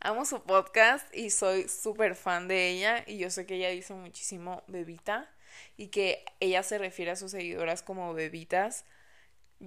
amo 0.00 0.24
su 0.24 0.42
podcast 0.42 1.12
y 1.14 1.30
soy 1.30 1.68
súper 1.68 2.14
fan 2.14 2.48
de 2.48 2.68
ella 2.68 3.04
y 3.06 3.18
yo 3.18 3.30
sé 3.30 3.46
que 3.46 3.56
ella 3.56 3.70
dice 3.70 3.94
muchísimo 3.94 4.62
bebita 4.66 5.30
y 5.76 5.88
que 5.88 6.24
ella 6.40 6.62
se 6.62 6.78
refiere 6.78 7.12
a 7.12 7.16
sus 7.16 7.30
seguidoras 7.30 7.82
como 7.82 8.12
bebitas. 8.14 8.84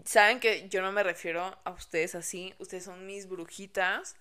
Saben 0.05 0.39
que 0.39 0.69
yo 0.69 0.81
no 0.81 0.91
me 0.91 1.03
refiero 1.03 1.57
a 1.63 1.71
ustedes 1.71 2.15
así, 2.15 2.53
ustedes 2.59 2.83
son 2.83 3.05
mis 3.05 3.27
brujitas 3.27 4.15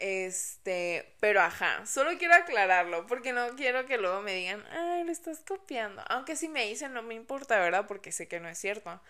este, 0.00 1.14
pero 1.20 1.40
ajá, 1.42 1.84
solo 1.86 2.16
quiero 2.18 2.34
aclararlo 2.34 3.06
porque 3.06 3.32
no 3.32 3.54
quiero 3.54 3.86
que 3.86 3.98
luego 3.98 4.22
me 4.22 4.34
digan, 4.34 4.64
ay, 4.72 5.04
lo 5.04 5.12
estás 5.12 5.40
copiando. 5.46 6.02
Aunque 6.08 6.36
si 6.36 6.48
me 6.48 6.66
dicen 6.66 6.92
no 6.94 7.02
me 7.02 7.14
importa, 7.14 7.58
¿verdad? 7.60 7.86
Porque 7.86 8.10
sé 8.12 8.26
que 8.26 8.40
no 8.40 8.48
es 8.48 8.58
cierto. 8.58 9.00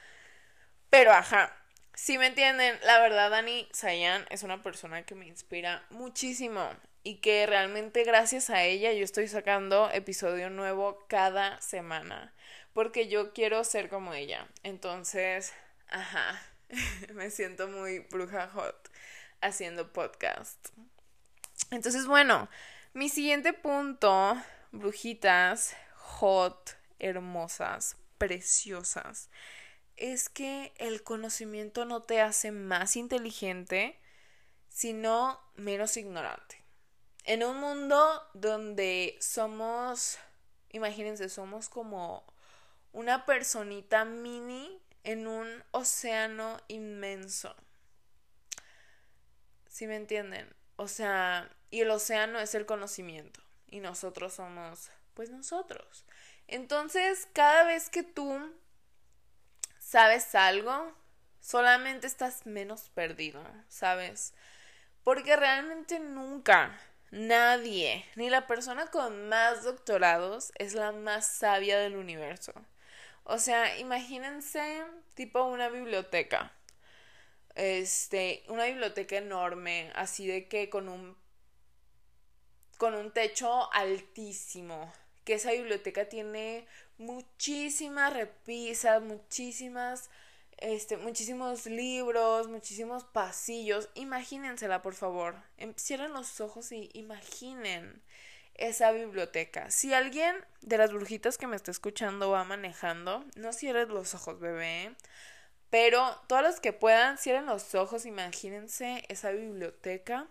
Pero 0.90 1.12
ajá, 1.12 1.56
si 1.94 2.18
me 2.18 2.26
entienden, 2.26 2.78
la 2.82 3.00
verdad 3.00 3.30
Dani 3.30 3.68
Sayan 3.72 4.26
es 4.30 4.42
una 4.42 4.62
persona 4.62 5.04
que 5.04 5.14
me 5.14 5.26
inspira 5.26 5.84
muchísimo 5.90 6.70
y 7.02 7.16
que 7.16 7.46
realmente 7.46 8.04
gracias 8.04 8.50
a 8.50 8.64
ella 8.64 8.92
yo 8.92 9.04
estoy 9.04 9.28
sacando 9.28 9.90
episodio 9.92 10.50
nuevo 10.50 11.04
cada 11.08 11.60
semana 11.60 12.34
porque 12.72 13.08
yo 13.08 13.32
quiero 13.32 13.64
ser 13.64 13.88
como 13.88 14.14
ella. 14.14 14.46
Entonces, 14.62 15.52
ajá, 15.88 16.42
me 17.14 17.30
siento 17.30 17.68
muy 17.68 18.00
bruja 18.00 18.48
hot 18.48 18.89
haciendo 19.40 19.92
podcast. 19.92 20.68
Entonces, 21.70 22.06
bueno, 22.06 22.48
mi 22.92 23.08
siguiente 23.08 23.52
punto, 23.52 24.36
brujitas, 24.72 25.76
hot, 25.94 26.76
hermosas, 26.98 27.96
preciosas, 28.18 29.30
es 29.96 30.28
que 30.28 30.72
el 30.78 31.02
conocimiento 31.02 31.84
no 31.84 32.02
te 32.02 32.20
hace 32.20 32.52
más 32.52 32.96
inteligente, 32.96 33.98
sino 34.68 35.40
menos 35.56 35.96
ignorante. 35.96 36.64
En 37.24 37.44
un 37.44 37.58
mundo 37.58 38.22
donde 38.34 39.16
somos, 39.20 40.18
imagínense, 40.70 41.28
somos 41.28 41.68
como 41.68 42.24
una 42.92 43.26
personita 43.26 44.04
mini 44.04 44.80
en 45.04 45.26
un 45.26 45.62
océano 45.70 46.58
inmenso. 46.68 47.54
¿Sí 49.70 49.86
me 49.86 49.94
entienden? 49.94 50.52
O 50.74 50.88
sea, 50.88 51.48
y 51.70 51.82
el 51.82 51.90
océano 51.90 52.40
es 52.40 52.56
el 52.56 52.66
conocimiento 52.66 53.40
y 53.68 53.78
nosotros 53.78 54.34
somos, 54.34 54.90
pues 55.14 55.30
nosotros. 55.30 56.04
Entonces, 56.48 57.28
cada 57.32 57.62
vez 57.62 57.88
que 57.88 58.02
tú 58.02 58.52
sabes 59.78 60.34
algo, 60.34 60.92
solamente 61.40 62.08
estás 62.08 62.46
menos 62.46 62.90
perdido, 62.90 63.44
¿sabes? 63.68 64.34
Porque 65.04 65.36
realmente 65.36 66.00
nunca 66.00 66.76
nadie, 67.12 68.04
ni 68.16 68.28
la 68.28 68.48
persona 68.48 68.88
con 68.88 69.28
más 69.28 69.62
doctorados, 69.62 70.50
es 70.56 70.74
la 70.74 70.90
más 70.90 71.28
sabia 71.28 71.78
del 71.78 71.94
universo. 71.94 72.52
O 73.22 73.38
sea, 73.38 73.78
imagínense 73.78 74.82
tipo 75.14 75.44
una 75.44 75.68
biblioteca 75.68 76.52
este, 77.60 78.42
una 78.48 78.64
biblioteca 78.64 79.16
enorme, 79.16 79.92
así 79.94 80.26
de 80.26 80.48
que 80.48 80.70
con 80.70 80.88
un 80.88 81.16
con 82.78 82.94
un 82.94 83.12
techo 83.12 83.70
altísimo, 83.74 84.90
que 85.24 85.34
esa 85.34 85.52
biblioteca 85.52 86.08
tiene 86.08 86.66
muchísimas 86.96 88.14
repisas, 88.14 89.02
muchísimas 89.02 90.08
este, 90.56 90.96
muchísimos 90.96 91.66
libros, 91.66 92.48
muchísimos 92.48 93.04
pasillos. 93.04 93.88
Imagínensela, 93.94 94.82
por 94.82 94.94
favor. 94.94 95.36
Em, 95.58 95.74
cierren 95.74 96.12
los 96.12 96.40
ojos 96.40 96.72
y 96.72 96.90
imaginen 96.94 98.02
esa 98.54 98.92
biblioteca. 98.92 99.70
Si 99.70 99.92
alguien 99.94 100.36
de 100.60 100.78
las 100.78 100.92
brujitas 100.92 101.38
que 101.38 101.46
me 101.46 101.56
está 101.56 101.70
escuchando 101.70 102.30
va 102.30 102.44
manejando, 102.44 103.24
no 103.36 103.52
cierres 103.52 103.88
los 103.88 104.14
ojos, 104.14 104.38
bebé. 104.40 104.94
Pero 105.70 106.20
todos 106.26 106.42
los 106.42 106.60
que 106.60 106.72
puedan, 106.72 107.16
cierren 107.16 107.46
los 107.46 107.74
ojos, 107.74 108.04
imagínense 108.04 109.04
esa 109.08 109.30
biblioteca 109.30 110.26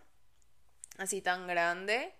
así 0.97 1.21
tan 1.21 1.47
grande. 1.47 2.13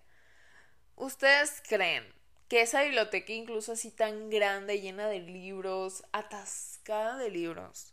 ¿Ustedes 0.96 1.62
creen 1.68 2.04
que 2.48 2.62
esa 2.62 2.82
biblioteca 2.82 3.32
incluso 3.32 3.72
así 3.72 3.90
tan 3.90 4.30
grande, 4.30 4.80
llena 4.80 5.06
de 5.06 5.20
libros, 5.20 6.02
atascada 6.12 7.16
de 7.16 7.30
libros, 7.30 7.92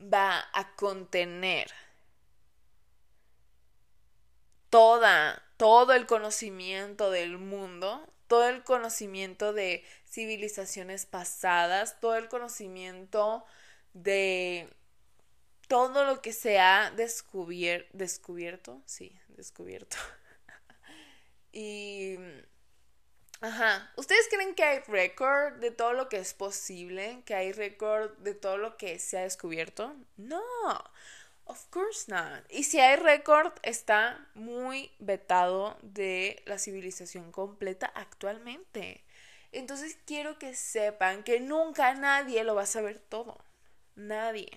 va 0.00 0.44
a 0.52 0.74
contener 0.74 1.70
toda, 4.70 5.42
todo 5.56 5.92
el 5.92 6.06
conocimiento 6.06 7.10
del 7.10 7.38
mundo, 7.38 8.04
todo 8.26 8.48
el 8.48 8.64
conocimiento 8.64 9.52
de 9.52 9.84
civilizaciones 10.04 11.06
pasadas, 11.06 12.00
todo 12.00 12.16
el 12.16 12.28
conocimiento 12.28 13.44
de 13.94 14.68
todo 15.68 16.04
lo 16.04 16.20
que 16.20 16.32
se 16.32 16.58
ha 16.58 16.90
descubierto, 16.94 18.82
sí, 18.86 19.18
descubierto. 19.28 19.96
y, 21.52 22.16
ajá, 23.40 23.92
¿ustedes 23.96 24.28
creen 24.28 24.54
que 24.54 24.64
hay 24.64 24.80
récord 24.80 25.54
de 25.54 25.70
todo 25.70 25.94
lo 25.94 26.08
que 26.08 26.18
es 26.18 26.34
posible? 26.34 27.22
¿Que 27.24 27.34
hay 27.34 27.52
récord 27.52 28.10
de 28.18 28.34
todo 28.34 28.58
lo 28.58 28.76
que 28.76 28.98
se 28.98 29.16
ha 29.18 29.22
descubierto? 29.22 29.96
No, 30.16 30.42
of 31.44 31.64
course 31.70 32.10
not. 32.12 32.44
Y 32.50 32.64
si 32.64 32.80
hay 32.80 32.96
récord, 32.96 33.52
está 33.62 34.28
muy 34.34 34.90
vetado 34.98 35.78
de 35.82 36.42
la 36.46 36.58
civilización 36.58 37.32
completa 37.32 37.86
actualmente. 37.94 39.04
Entonces 39.52 39.96
quiero 40.04 40.38
que 40.38 40.54
sepan 40.54 41.22
que 41.22 41.38
nunca 41.38 41.94
nadie 41.94 42.42
lo 42.42 42.56
va 42.56 42.62
a 42.62 42.66
saber 42.66 42.98
todo. 42.98 43.38
Nadie, 43.96 44.50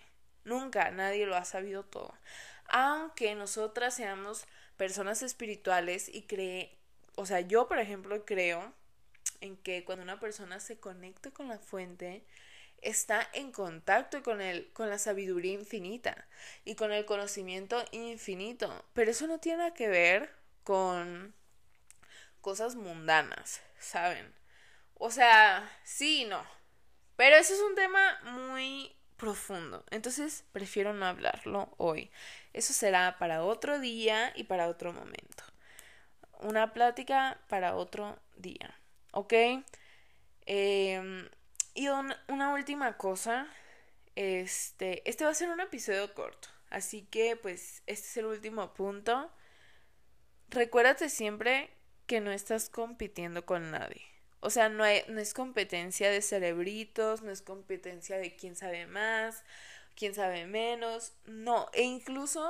nunca 0.44 0.92
nadie 0.92 1.26
lo 1.26 1.36
ha 1.36 1.46
sabido 1.46 1.84
todo. 1.84 2.14
Aunque 2.68 3.36
nosotras 3.36 3.96
seamos 3.96 4.46
personas 4.78 5.22
espirituales 5.22 6.10
y 6.10 6.24
cree, 6.24 6.78
o 7.16 7.26
sea, 7.26 7.42
yo 7.42 7.68
por 7.68 7.80
ejemplo 7.80 8.26
creo 8.26 8.74
en 9.42 9.58
que 9.58 9.84
cuando 9.86 10.04
una 10.04 10.20
persona 10.20 10.60
se 10.60 10.80
conecta 10.80 11.32
con 11.32 11.48
la 11.48 11.60
fuente, 11.60 12.24
está 12.82 13.28
en 13.34 13.52
contacto 13.52 14.22
con 14.24 14.42
el 14.42 14.72
con 14.74 14.90
la 14.90 15.00
sabiduría 15.00 15.54
infinita 15.54 16.28
y 16.66 16.76
con 16.76 16.92
el 16.92 17.06
conocimiento 17.06 17.84
infinito, 17.92 18.86
pero 18.94 19.12
eso 19.12 19.28
no 19.28 19.40
tiene 19.40 19.74
que 19.74 19.88
ver 19.88 20.32
con 20.64 21.34
cosas 22.42 22.76
mundanas, 22.76 23.62
¿saben? 23.80 24.34
O 24.96 25.12
sea, 25.12 25.70
sí 25.84 26.24
y 26.24 26.26
no. 26.26 26.44
Pero 27.16 27.36
eso 27.36 27.54
es 27.54 27.62
un 27.62 27.76
tema 27.76 28.20
muy 28.24 28.97
profundo. 29.18 29.84
Entonces 29.92 30.46
prefiero 30.52 30.94
no 30.94 31.06
hablarlo 31.06 31.74
hoy. 31.78 32.12
Eso 32.54 32.74
será 32.74 33.18
para 33.20 33.44
otro 33.44 33.80
día 33.80 34.32
y 34.36 34.46
para 34.46 34.68
otro 34.68 34.94
momento. 34.94 35.44
Una 36.40 36.74
plática 36.74 37.40
para 37.50 37.76
otro 37.76 38.18
día. 38.36 38.80
¿Ok? 39.12 39.34
Em, 40.46 41.28
y 41.74 41.88
una 41.90 42.54
última 42.54 42.98
cosa. 42.98 43.48
Este, 44.16 45.08
este 45.10 45.26
va 45.26 45.32
a 45.32 45.36
ser 45.36 45.50
un 45.50 45.60
episodio 45.60 46.14
corto. 46.14 46.50
Así 46.70 47.04
que 47.04 47.36
pues 47.36 47.84
este 47.86 48.08
es 48.08 48.18
el 48.18 48.26
último 48.26 48.74
punto. 48.74 49.32
Recuérdate 50.50 51.10
siempre 51.10 51.70
que 52.08 52.22
no 52.22 52.32
estás 52.32 52.70
compitiendo 52.70 53.46
con 53.46 53.72
nadie. 53.72 54.17
O 54.48 54.50
sea, 54.50 54.70
no, 54.70 54.86
no 55.10 55.20
es 55.20 55.34
competencia 55.34 56.10
de 56.10 56.22
cerebritos, 56.22 57.22
no 57.22 57.32
es 57.32 57.42
competencia 57.42 58.18
de 58.18 58.38
quién 58.38 58.56
sabe 58.56 58.88
más, 58.88 59.44
quién 59.94 60.16
sabe 60.16 60.46
menos, 60.48 61.12
no. 61.26 61.68
E 61.74 61.82
incluso 61.84 62.50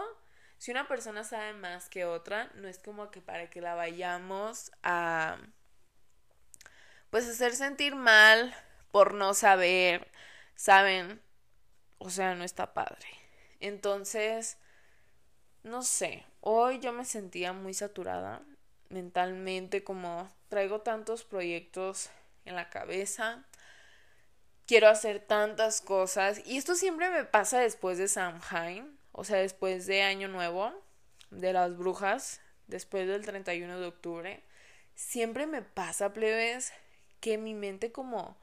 si 0.60 0.70
una 0.70 0.88
persona 0.88 1.24
sabe 1.24 1.54
más 1.54 1.90
que 1.90 2.06
otra, 2.06 2.52
no 2.54 2.68
es 2.68 2.78
como 2.78 3.10
que 3.10 3.20
para 3.20 3.50
que 3.50 3.62
la 3.62 3.74
vayamos 3.74 4.72
a 4.84 5.40
pues 7.10 7.28
hacer 7.28 7.56
sentir 7.56 7.96
mal 7.96 8.56
por 8.92 9.16
no 9.16 9.34
saber, 9.34 10.08
¿saben? 10.54 11.20
O 11.98 12.12
sea, 12.12 12.36
no 12.36 12.44
está 12.44 12.76
padre. 12.76 13.08
Entonces, 13.60 14.60
no 15.64 15.82
sé, 15.82 16.26
hoy 16.42 16.78
yo 16.78 16.94
me 16.94 17.06
sentía 17.06 17.54
muy 17.54 17.74
saturada 17.74 18.44
mentalmente, 18.90 19.84
como 19.84 20.37
traigo 20.50 20.82
tantos 20.82 21.24
proyectos 21.24 22.10
en 22.46 22.56
la 22.56 22.70
cabeza, 22.70 23.46
quiero 24.66 24.88
hacer 24.88 25.20
tantas 25.20 25.82
cosas 25.82 26.42
y 26.46 26.58
esto 26.58 26.76
siempre 26.76 27.10
me 27.10 27.24
pasa 27.24 27.60
después 27.60 27.98
de 27.98 28.08
Samhain, 28.08 28.98
o 29.12 29.24
sea, 29.24 29.38
después 29.38 29.88
de 29.88 30.04
Año 30.04 30.28
Nuevo, 30.28 30.74
de 31.32 31.54
las 31.54 31.76
brujas, 31.76 32.42
después 32.68 33.08
del 33.08 33.26
31 33.26 33.80
de 33.80 33.88
octubre, 33.88 34.44
siempre 34.96 35.48
me 35.48 35.62
pasa, 35.62 36.14
plebes, 36.14 36.74
que 37.20 37.38
mi 37.38 37.54
mente 37.54 37.92
como 37.92 38.38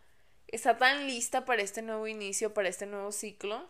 está 0.48 0.78
tan 0.78 1.06
lista 1.06 1.44
para 1.44 1.62
este 1.62 1.82
nuevo 1.82 2.06
inicio, 2.06 2.54
para 2.54 2.68
este 2.68 2.86
nuevo 2.86 3.12
ciclo, 3.12 3.68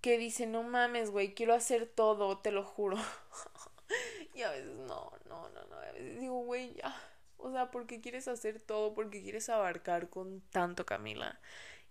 que 0.00 0.18
dice, 0.18 0.46
no 0.46 0.62
mames, 0.62 1.10
güey, 1.10 1.34
quiero 1.34 1.54
hacer 1.54 1.86
todo, 1.86 2.38
te 2.38 2.52
lo 2.52 2.64
juro. 2.64 2.96
y 4.34 4.42
a 4.42 4.50
veces 4.50 4.76
no, 4.76 5.12
no, 5.28 5.48
no, 5.48 5.64
no, 5.64 5.75
digo, 6.18 6.42
güey, 6.44 6.74
ya. 6.74 6.94
O 7.38 7.50
sea, 7.52 7.70
¿por 7.70 7.86
qué 7.86 8.00
quieres 8.00 8.28
hacer 8.28 8.60
todo? 8.60 8.94
¿Por 8.94 9.10
qué 9.10 9.22
quieres 9.22 9.48
abarcar 9.48 10.08
con 10.08 10.40
tanto, 10.50 10.86
Camila? 10.86 11.38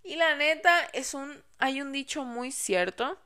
Y 0.03 0.15
la 0.17 0.35
neta, 0.35 0.85
es 0.93 1.13
un, 1.13 1.43
hay 1.59 1.81
un 1.81 1.91
dicho 1.91 2.25
muy 2.25 2.51
cierto, 2.51 3.17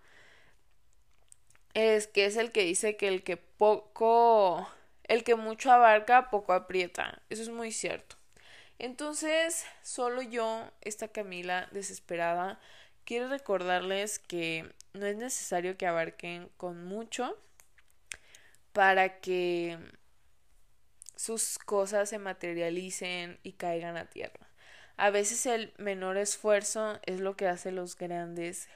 es 1.74 2.08
que 2.08 2.26
es 2.26 2.38
el 2.38 2.52
que 2.52 2.64
dice 2.64 2.98
que 2.98 3.08
el 3.08 3.24
que 3.24 3.38
poco, 3.38 4.68
el 5.04 5.24
que 5.24 5.36
mucho 5.36 5.72
abarca, 5.72 6.30
poco 6.30 6.54
aprieta. 6.54 7.22
Eso 7.30 7.42
es 7.42 7.50
muy 7.50 7.72
cierto. 7.72 8.16
Entonces, 8.80 9.66
solo 9.84 10.22
yo, 10.22 10.72
esta 10.82 11.10
Camila 11.10 11.68
desesperada, 11.72 12.60
quiero 13.06 13.28
recordarles 13.28 14.20
que 14.20 14.72
no 14.94 15.06
es 15.06 15.18
necesario 15.18 15.78
que 15.78 15.88
abarquen 15.88 16.50
con 16.58 16.86
mucho 16.86 17.38
para 18.72 19.20
que 19.20 19.78
sus 21.20 21.60
cosas 21.60 22.08
se 22.08 22.18
materialicen 22.18 23.42
y 23.44 23.52
caigan 23.52 23.98
a 23.98 24.06
tierra. 24.06 24.48
A 24.96 25.10
veces 25.10 25.46
el 25.46 25.74
menor 25.78 26.16
esfuerzo 26.16 26.98
es 27.06 27.20
lo 27.20 27.36
que 27.36 27.46
hace 27.46 27.74
los 27.74 27.98
grandes 27.98 28.70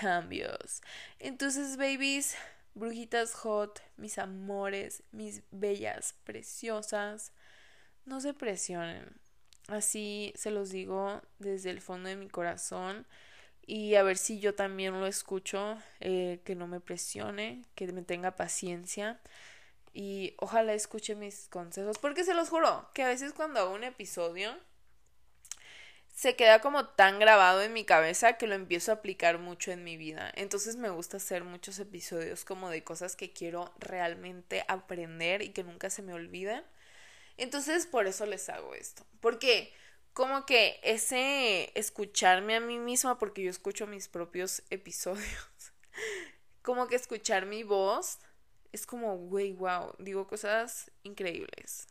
cambios. 0.00 0.80
Entonces, 1.18 1.76
babies, 1.76 2.36
brujitas 2.74 3.34
hot, 3.34 3.82
mis 3.98 4.16
amores, 4.16 5.02
mis 5.12 5.42
bellas, 5.50 6.14
preciosas, 6.24 7.34
no 8.06 8.22
se 8.22 8.32
presionen. 8.32 9.04
Así 9.68 10.32
se 10.36 10.50
los 10.50 10.70
digo 10.70 11.20
desde 11.38 11.68
el 11.68 11.82
fondo 11.82 12.08
de 12.08 12.16
mi 12.16 12.28
corazón 12.28 13.06
y 13.66 13.96
a 13.96 14.02
ver 14.02 14.16
si 14.16 14.40
yo 14.40 14.54
también 14.54 14.98
lo 14.98 15.06
escucho, 15.06 15.76
eh, 16.00 16.40
que 16.46 16.54
no 16.54 16.66
me 16.66 16.80
presione, 16.80 17.62
que 17.74 17.92
me 17.92 18.00
tenga 18.00 18.36
paciencia 18.36 19.20
y 19.92 20.34
ojalá 20.38 20.72
escuche 20.74 21.14
mis 21.14 21.48
consejos, 21.48 21.98
porque 21.98 22.24
se 22.24 22.34
los 22.34 22.48
juro 22.48 22.88
que 22.94 23.02
a 23.02 23.08
veces 23.08 23.32
cuando 23.32 23.60
hago 23.60 23.74
un 23.74 23.84
episodio 23.84 24.56
se 26.14 26.36
queda 26.36 26.60
como 26.60 26.86
tan 26.86 27.18
grabado 27.18 27.62
en 27.62 27.72
mi 27.72 27.84
cabeza 27.84 28.34
que 28.34 28.46
lo 28.46 28.54
empiezo 28.54 28.92
a 28.92 28.96
aplicar 28.96 29.38
mucho 29.38 29.72
en 29.72 29.84
mi 29.84 29.96
vida. 29.96 30.30
Entonces 30.36 30.76
me 30.76 30.90
gusta 30.90 31.16
hacer 31.16 31.44
muchos 31.44 31.78
episodios 31.78 32.44
como 32.44 32.68
de 32.68 32.84
cosas 32.84 33.16
que 33.16 33.32
quiero 33.32 33.72
realmente 33.78 34.64
aprender 34.68 35.40
y 35.40 35.50
que 35.50 35.64
nunca 35.64 35.88
se 35.88 36.02
me 36.02 36.12
olviden. 36.12 36.62
Entonces 37.38 37.86
por 37.86 38.06
eso 38.06 38.26
les 38.26 38.50
hago 38.50 38.74
esto. 38.74 39.06
Porque 39.20 39.72
como 40.12 40.44
que 40.44 40.78
ese 40.82 41.72
escucharme 41.74 42.56
a 42.56 42.60
mí 42.60 42.78
misma, 42.78 43.18
porque 43.18 43.42
yo 43.42 43.50
escucho 43.50 43.86
mis 43.86 44.08
propios 44.08 44.62
episodios, 44.68 45.72
como 46.62 46.86
que 46.88 46.96
escuchar 46.96 47.46
mi 47.46 47.62
voz 47.62 48.18
es 48.72 48.86
como, 48.86 49.16
güey, 49.16 49.52
wow, 49.52 49.94
digo 49.98 50.26
cosas 50.26 50.90
increíbles. 51.02 51.88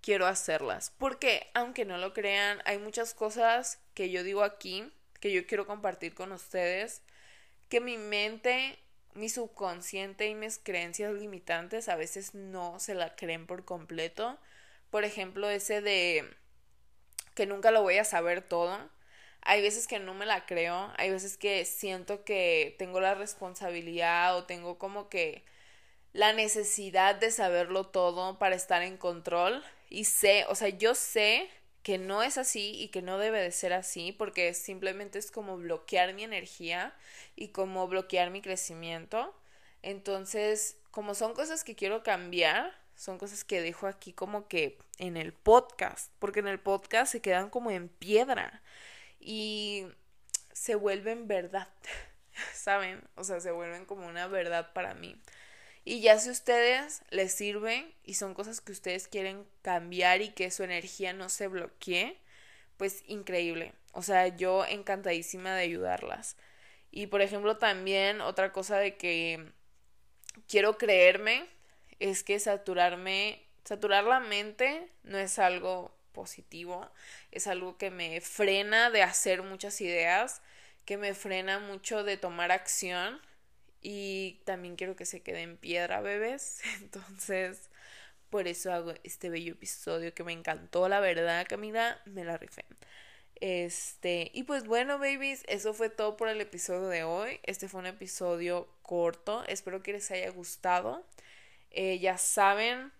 Quiero 0.00 0.26
hacerlas. 0.26 0.92
Porque, 0.98 1.50
aunque 1.54 1.84
no 1.84 1.98
lo 1.98 2.12
crean, 2.12 2.60
hay 2.64 2.78
muchas 2.78 3.14
cosas 3.14 3.80
que 3.94 4.10
yo 4.10 4.22
digo 4.22 4.42
aquí, 4.42 4.92
que 5.20 5.32
yo 5.32 5.46
quiero 5.46 5.66
compartir 5.66 6.14
con 6.14 6.32
ustedes, 6.32 7.02
que 7.68 7.80
mi 7.80 7.98
mente, 7.98 8.78
mi 9.14 9.28
subconsciente 9.28 10.28
y 10.28 10.34
mis 10.34 10.58
creencias 10.58 11.12
limitantes 11.14 11.88
a 11.88 11.96
veces 11.96 12.34
no 12.34 12.78
se 12.78 12.94
la 12.94 13.16
creen 13.16 13.46
por 13.46 13.64
completo 13.64 14.38
por 14.90 15.04
ejemplo, 15.04 15.48
ese 15.50 15.80
de 15.82 16.28
que 17.34 17.46
nunca 17.46 17.70
lo 17.70 17.82
voy 17.82 17.98
a 17.98 18.04
saber 18.04 18.42
todo. 18.42 18.78
Hay 19.42 19.62
veces 19.62 19.86
que 19.86 19.98
no 19.98 20.14
me 20.14 20.26
la 20.26 20.46
creo, 20.46 20.92
hay 20.96 21.10
veces 21.10 21.36
que 21.38 21.64
siento 21.64 22.24
que 22.24 22.74
tengo 22.78 23.00
la 23.00 23.14
responsabilidad 23.14 24.36
o 24.36 24.44
tengo 24.44 24.78
como 24.78 25.08
que 25.08 25.44
la 26.18 26.32
necesidad 26.32 27.14
de 27.14 27.30
saberlo 27.30 27.86
todo 27.86 28.40
para 28.40 28.56
estar 28.56 28.82
en 28.82 28.96
control 28.96 29.62
y 29.88 30.06
sé, 30.06 30.46
o 30.48 30.56
sea, 30.56 30.68
yo 30.68 30.96
sé 30.96 31.48
que 31.84 31.96
no 31.96 32.24
es 32.24 32.38
así 32.38 32.72
y 32.74 32.88
que 32.88 33.02
no 33.02 33.18
debe 33.18 33.40
de 33.40 33.52
ser 33.52 33.72
así 33.72 34.10
porque 34.10 34.52
simplemente 34.52 35.20
es 35.20 35.30
como 35.30 35.56
bloquear 35.58 36.14
mi 36.14 36.24
energía 36.24 36.92
y 37.36 37.50
como 37.50 37.86
bloquear 37.86 38.30
mi 38.30 38.42
crecimiento. 38.42 39.32
Entonces, 39.82 40.76
como 40.90 41.14
son 41.14 41.34
cosas 41.34 41.62
que 41.62 41.76
quiero 41.76 42.02
cambiar, 42.02 42.76
son 42.96 43.16
cosas 43.16 43.44
que 43.44 43.62
dejo 43.62 43.86
aquí 43.86 44.12
como 44.12 44.48
que 44.48 44.76
en 44.98 45.16
el 45.16 45.32
podcast, 45.32 46.10
porque 46.18 46.40
en 46.40 46.48
el 46.48 46.58
podcast 46.58 47.12
se 47.12 47.22
quedan 47.22 47.48
como 47.48 47.70
en 47.70 47.88
piedra 47.88 48.60
y 49.20 49.86
se 50.52 50.74
vuelven 50.74 51.28
verdad, 51.28 51.68
¿saben? 52.54 53.04
O 53.14 53.22
sea, 53.22 53.38
se 53.38 53.52
vuelven 53.52 53.84
como 53.84 54.08
una 54.08 54.26
verdad 54.26 54.72
para 54.72 54.94
mí. 54.94 55.16
Y 55.88 56.02
ya 56.02 56.18
si 56.18 56.28
ustedes 56.28 57.00
les 57.08 57.32
sirven 57.32 57.94
y 58.04 58.12
son 58.12 58.34
cosas 58.34 58.60
que 58.60 58.72
ustedes 58.72 59.08
quieren 59.08 59.46
cambiar 59.62 60.20
y 60.20 60.32
que 60.32 60.50
su 60.50 60.62
energía 60.62 61.14
no 61.14 61.30
se 61.30 61.48
bloquee, 61.48 62.18
pues 62.76 63.02
increíble. 63.06 63.72
O 63.92 64.02
sea, 64.02 64.28
yo 64.28 64.66
encantadísima 64.66 65.54
de 65.54 65.62
ayudarlas. 65.62 66.36
Y 66.90 67.06
por 67.06 67.22
ejemplo, 67.22 67.56
también 67.56 68.20
otra 68.20 68.52
cosa 68.52 68.76
de 68.76 68.98
que 68.98 69.50
quiero 70.46 70.76
creerme 70.76 71.46
es 72.00 72.22
que 72.22 72.38
saturarme, 72.38 73.42
saturar 73.64 74.04
la 74.04 74.20
mente 74.20 74.90
no 75.04 75.16
es 75.16 75.38
algo 75.38 75.96
positivo, 76.12 76.86
es 77.30 77.46
algo 77.46 77.78
que 77.78 77.90
me 77.90 78.20
frena 78.20 78.90
de 78.90 79.04
hacer 79.04 79.42
muchas 79.42 79.80
ideas, 79.80 80.42
que 80.84 80.98
me 80.98 81.14
frena 81.14 81.60
mucho 81.60 82.04
de 82.04 82.18
tomar 82.18 82.52
acción 82.52 83.22
y 83.82 84.40
también 84.44 84.76
quiero 84.76 84.96
que 84.96 85.06
se 85.06 85.22
quede 85.22 85.42
en 85.42 85.56
piedra, 85.56 86.00
bebés. 86.00 86.60
Entonces, 86.80 87.70
por 88.30 88.48
eso 88.48 88.72
hago 88.72 88.94
este 89.04 89.30
bello 89.30 89.52
episodio 89.52 90.14
que 90.14 90.24
me 90.24 90.32
encantó, 90.32 90.88
la 90.88 91.00
verdad, 91.00 91.46
Camila, 91.48 92.00
me 92.06 92.24
la 92.24 92.36
rifé. 92.36 92.64
Este, 93.40 94.30
y 94.34 94.42
pues 94.42 94.64
bueno, 94.64 94.98
babies, 94.98 95.44
eso 95.46 95.72
fue 95.72 95.90
todo 95.90 96.16
por 96.16 96.28
el 96.28 96.40
episodio 96.40 96.88
de 96.88 97.04
hoy. 97.04 97.40
Este 97.44 97.68
fue 97.68 97.80
un 97.80 97.86
episodio 97.86 98.68
corto, 98.82 99.44
espero 99.46 99.82
que 99.82 99.92
les 99.92 100.10
haya 100.10 100.30
gustado. 100.30 101.04
Eh, 101.70 101.98
ya 102.00 102.18
saben, 102.18 102.92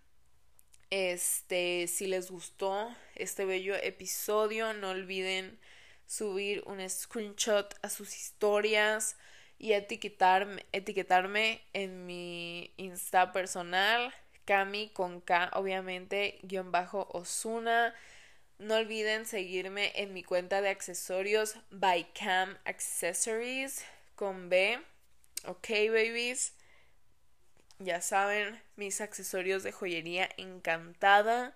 este, 0.90 1.86
si 1.88 2.06
les 2.06 2.30
gustó 2.30 2.94
este 3.16 3.44
bello 3.44 3.74
episodio, 3.76 4.72
no 4.74 4.90
olviden 4.90 5.58
subir 6.06 6.62
un 6.66 6.88
screenshot 6.88 7.74
a 7.82 7.90
sus 7.90 8.16
historias 8.16 9.16
y 9.59 9.73
etiquetarme, 9.73 10.64
etiquetarme 10.73 11.61
en 11.73 12.07
mi 12.07 12.73
Insta 12.77 13.33
personal, 13.33 14.14
Cami 14.44 14.90
con 14.90 15.21
K, 15.21 15.51
obviamente, 15.55 16.38
guion 16.42 16.73
bajo 16.73 17.09
Osuna. 17.12 17.94
No 18.59 18.77
olviden 18.77 19.27
seguirme 19.27 19.92
en 19.94 20.14
mi 20.14 20.23
cuenta 20.23 20.61
de 20.61 20.68
accesorios 20.68 21.57
by 21.71 22.12
Cam 22.12 22.57
Accessories 22.64 23.85
con 24.16 24.49
B. 24.49 24.81
Ok, 25.47 25.68
babies 25.90 26.55
ya 27.79 28.01
saben, 28.01 28.61
mis 28.77 29.01
accesorios 29.01 29.62
de 29.62 29.73
joyería 29.73 30.29
encantada. 30.37 31.55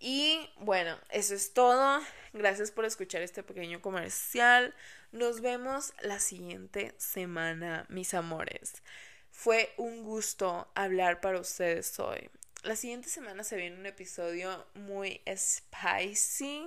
Y 0.00 0.48
bueno, 0.56 0.96
eso 1.10 1.34
es 1.34 1.52
todo. 1.52 2.00
Gracias 2.32 2.70
por 2.70 2.86
escuchar 2.86 3.20
este 3.20 3.42
pequeño 3.42 3.82
comercial. 3.82 4.74
Nos 5.12 5.42
vemos 5.42 5.92
la 6.00 6.18
siguiente 6.20 6.94
semana, 6.96 7.84
mis 7.90 8.14
amores. 8.14 8.82
Fue 9.30 9.74
un 9.76 10.02
gusto 10.02 10.68
hablar 10.74 11.20
para 11.20 11.38
ustedes 11.38 11.98
hoy. 12.00 12.30
La 12.62 12.76
siguiente 12.76 13.08
semana 13.08 13.44
se 13.44 13.56
viene 13.56 13.76
un 13.76 13.86
episodio 13.86 14.66
muy 14.74 15.20
spicy. 15.26 16.66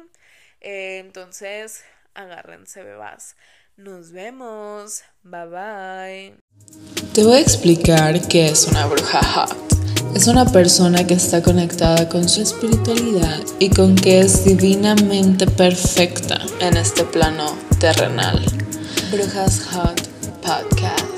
Eh, 0.61 0.99
entonces, 0.99 1.83
agárrense, 2.13 2.83
bebas. 2.83 3.35
Nos 3.77 4.11
vemos. 4.11 5.03
Bye 5.23 5.45
bye. 5.47 6.37
Te 7.13 7.23
voy 7.23 7.37
a 7.37 7.39
explicar 7.39 8.27
qué 8.27 8.47
es 8.47 8.67
una 8.67 8.85
bruja 8.85 9.23
hot. 9.23 9.62
Es 10.15 10.27
una 10.27 10.45
persona 10.45 11.07
que 11.07 11.15
está 11.15 11.41
conectada 11.41 12.07
con 12.07 12.29
su 12.29 12.41
espiritualidad 12.41 13.39
y 13.57 13.69
con 13.69 13.95
que 13.95 14.19
es 14.19 14.45
divinamente 14.45 15.47
perfecta 15.47 16.39
en 16.59 16.77
este 16.77 17.03
plano 17.03 17.45
terrenal. 17.79 18.39
Brujas 19.11 19.61
Hot 19.71 20.01
Podcast. 20.41 21.12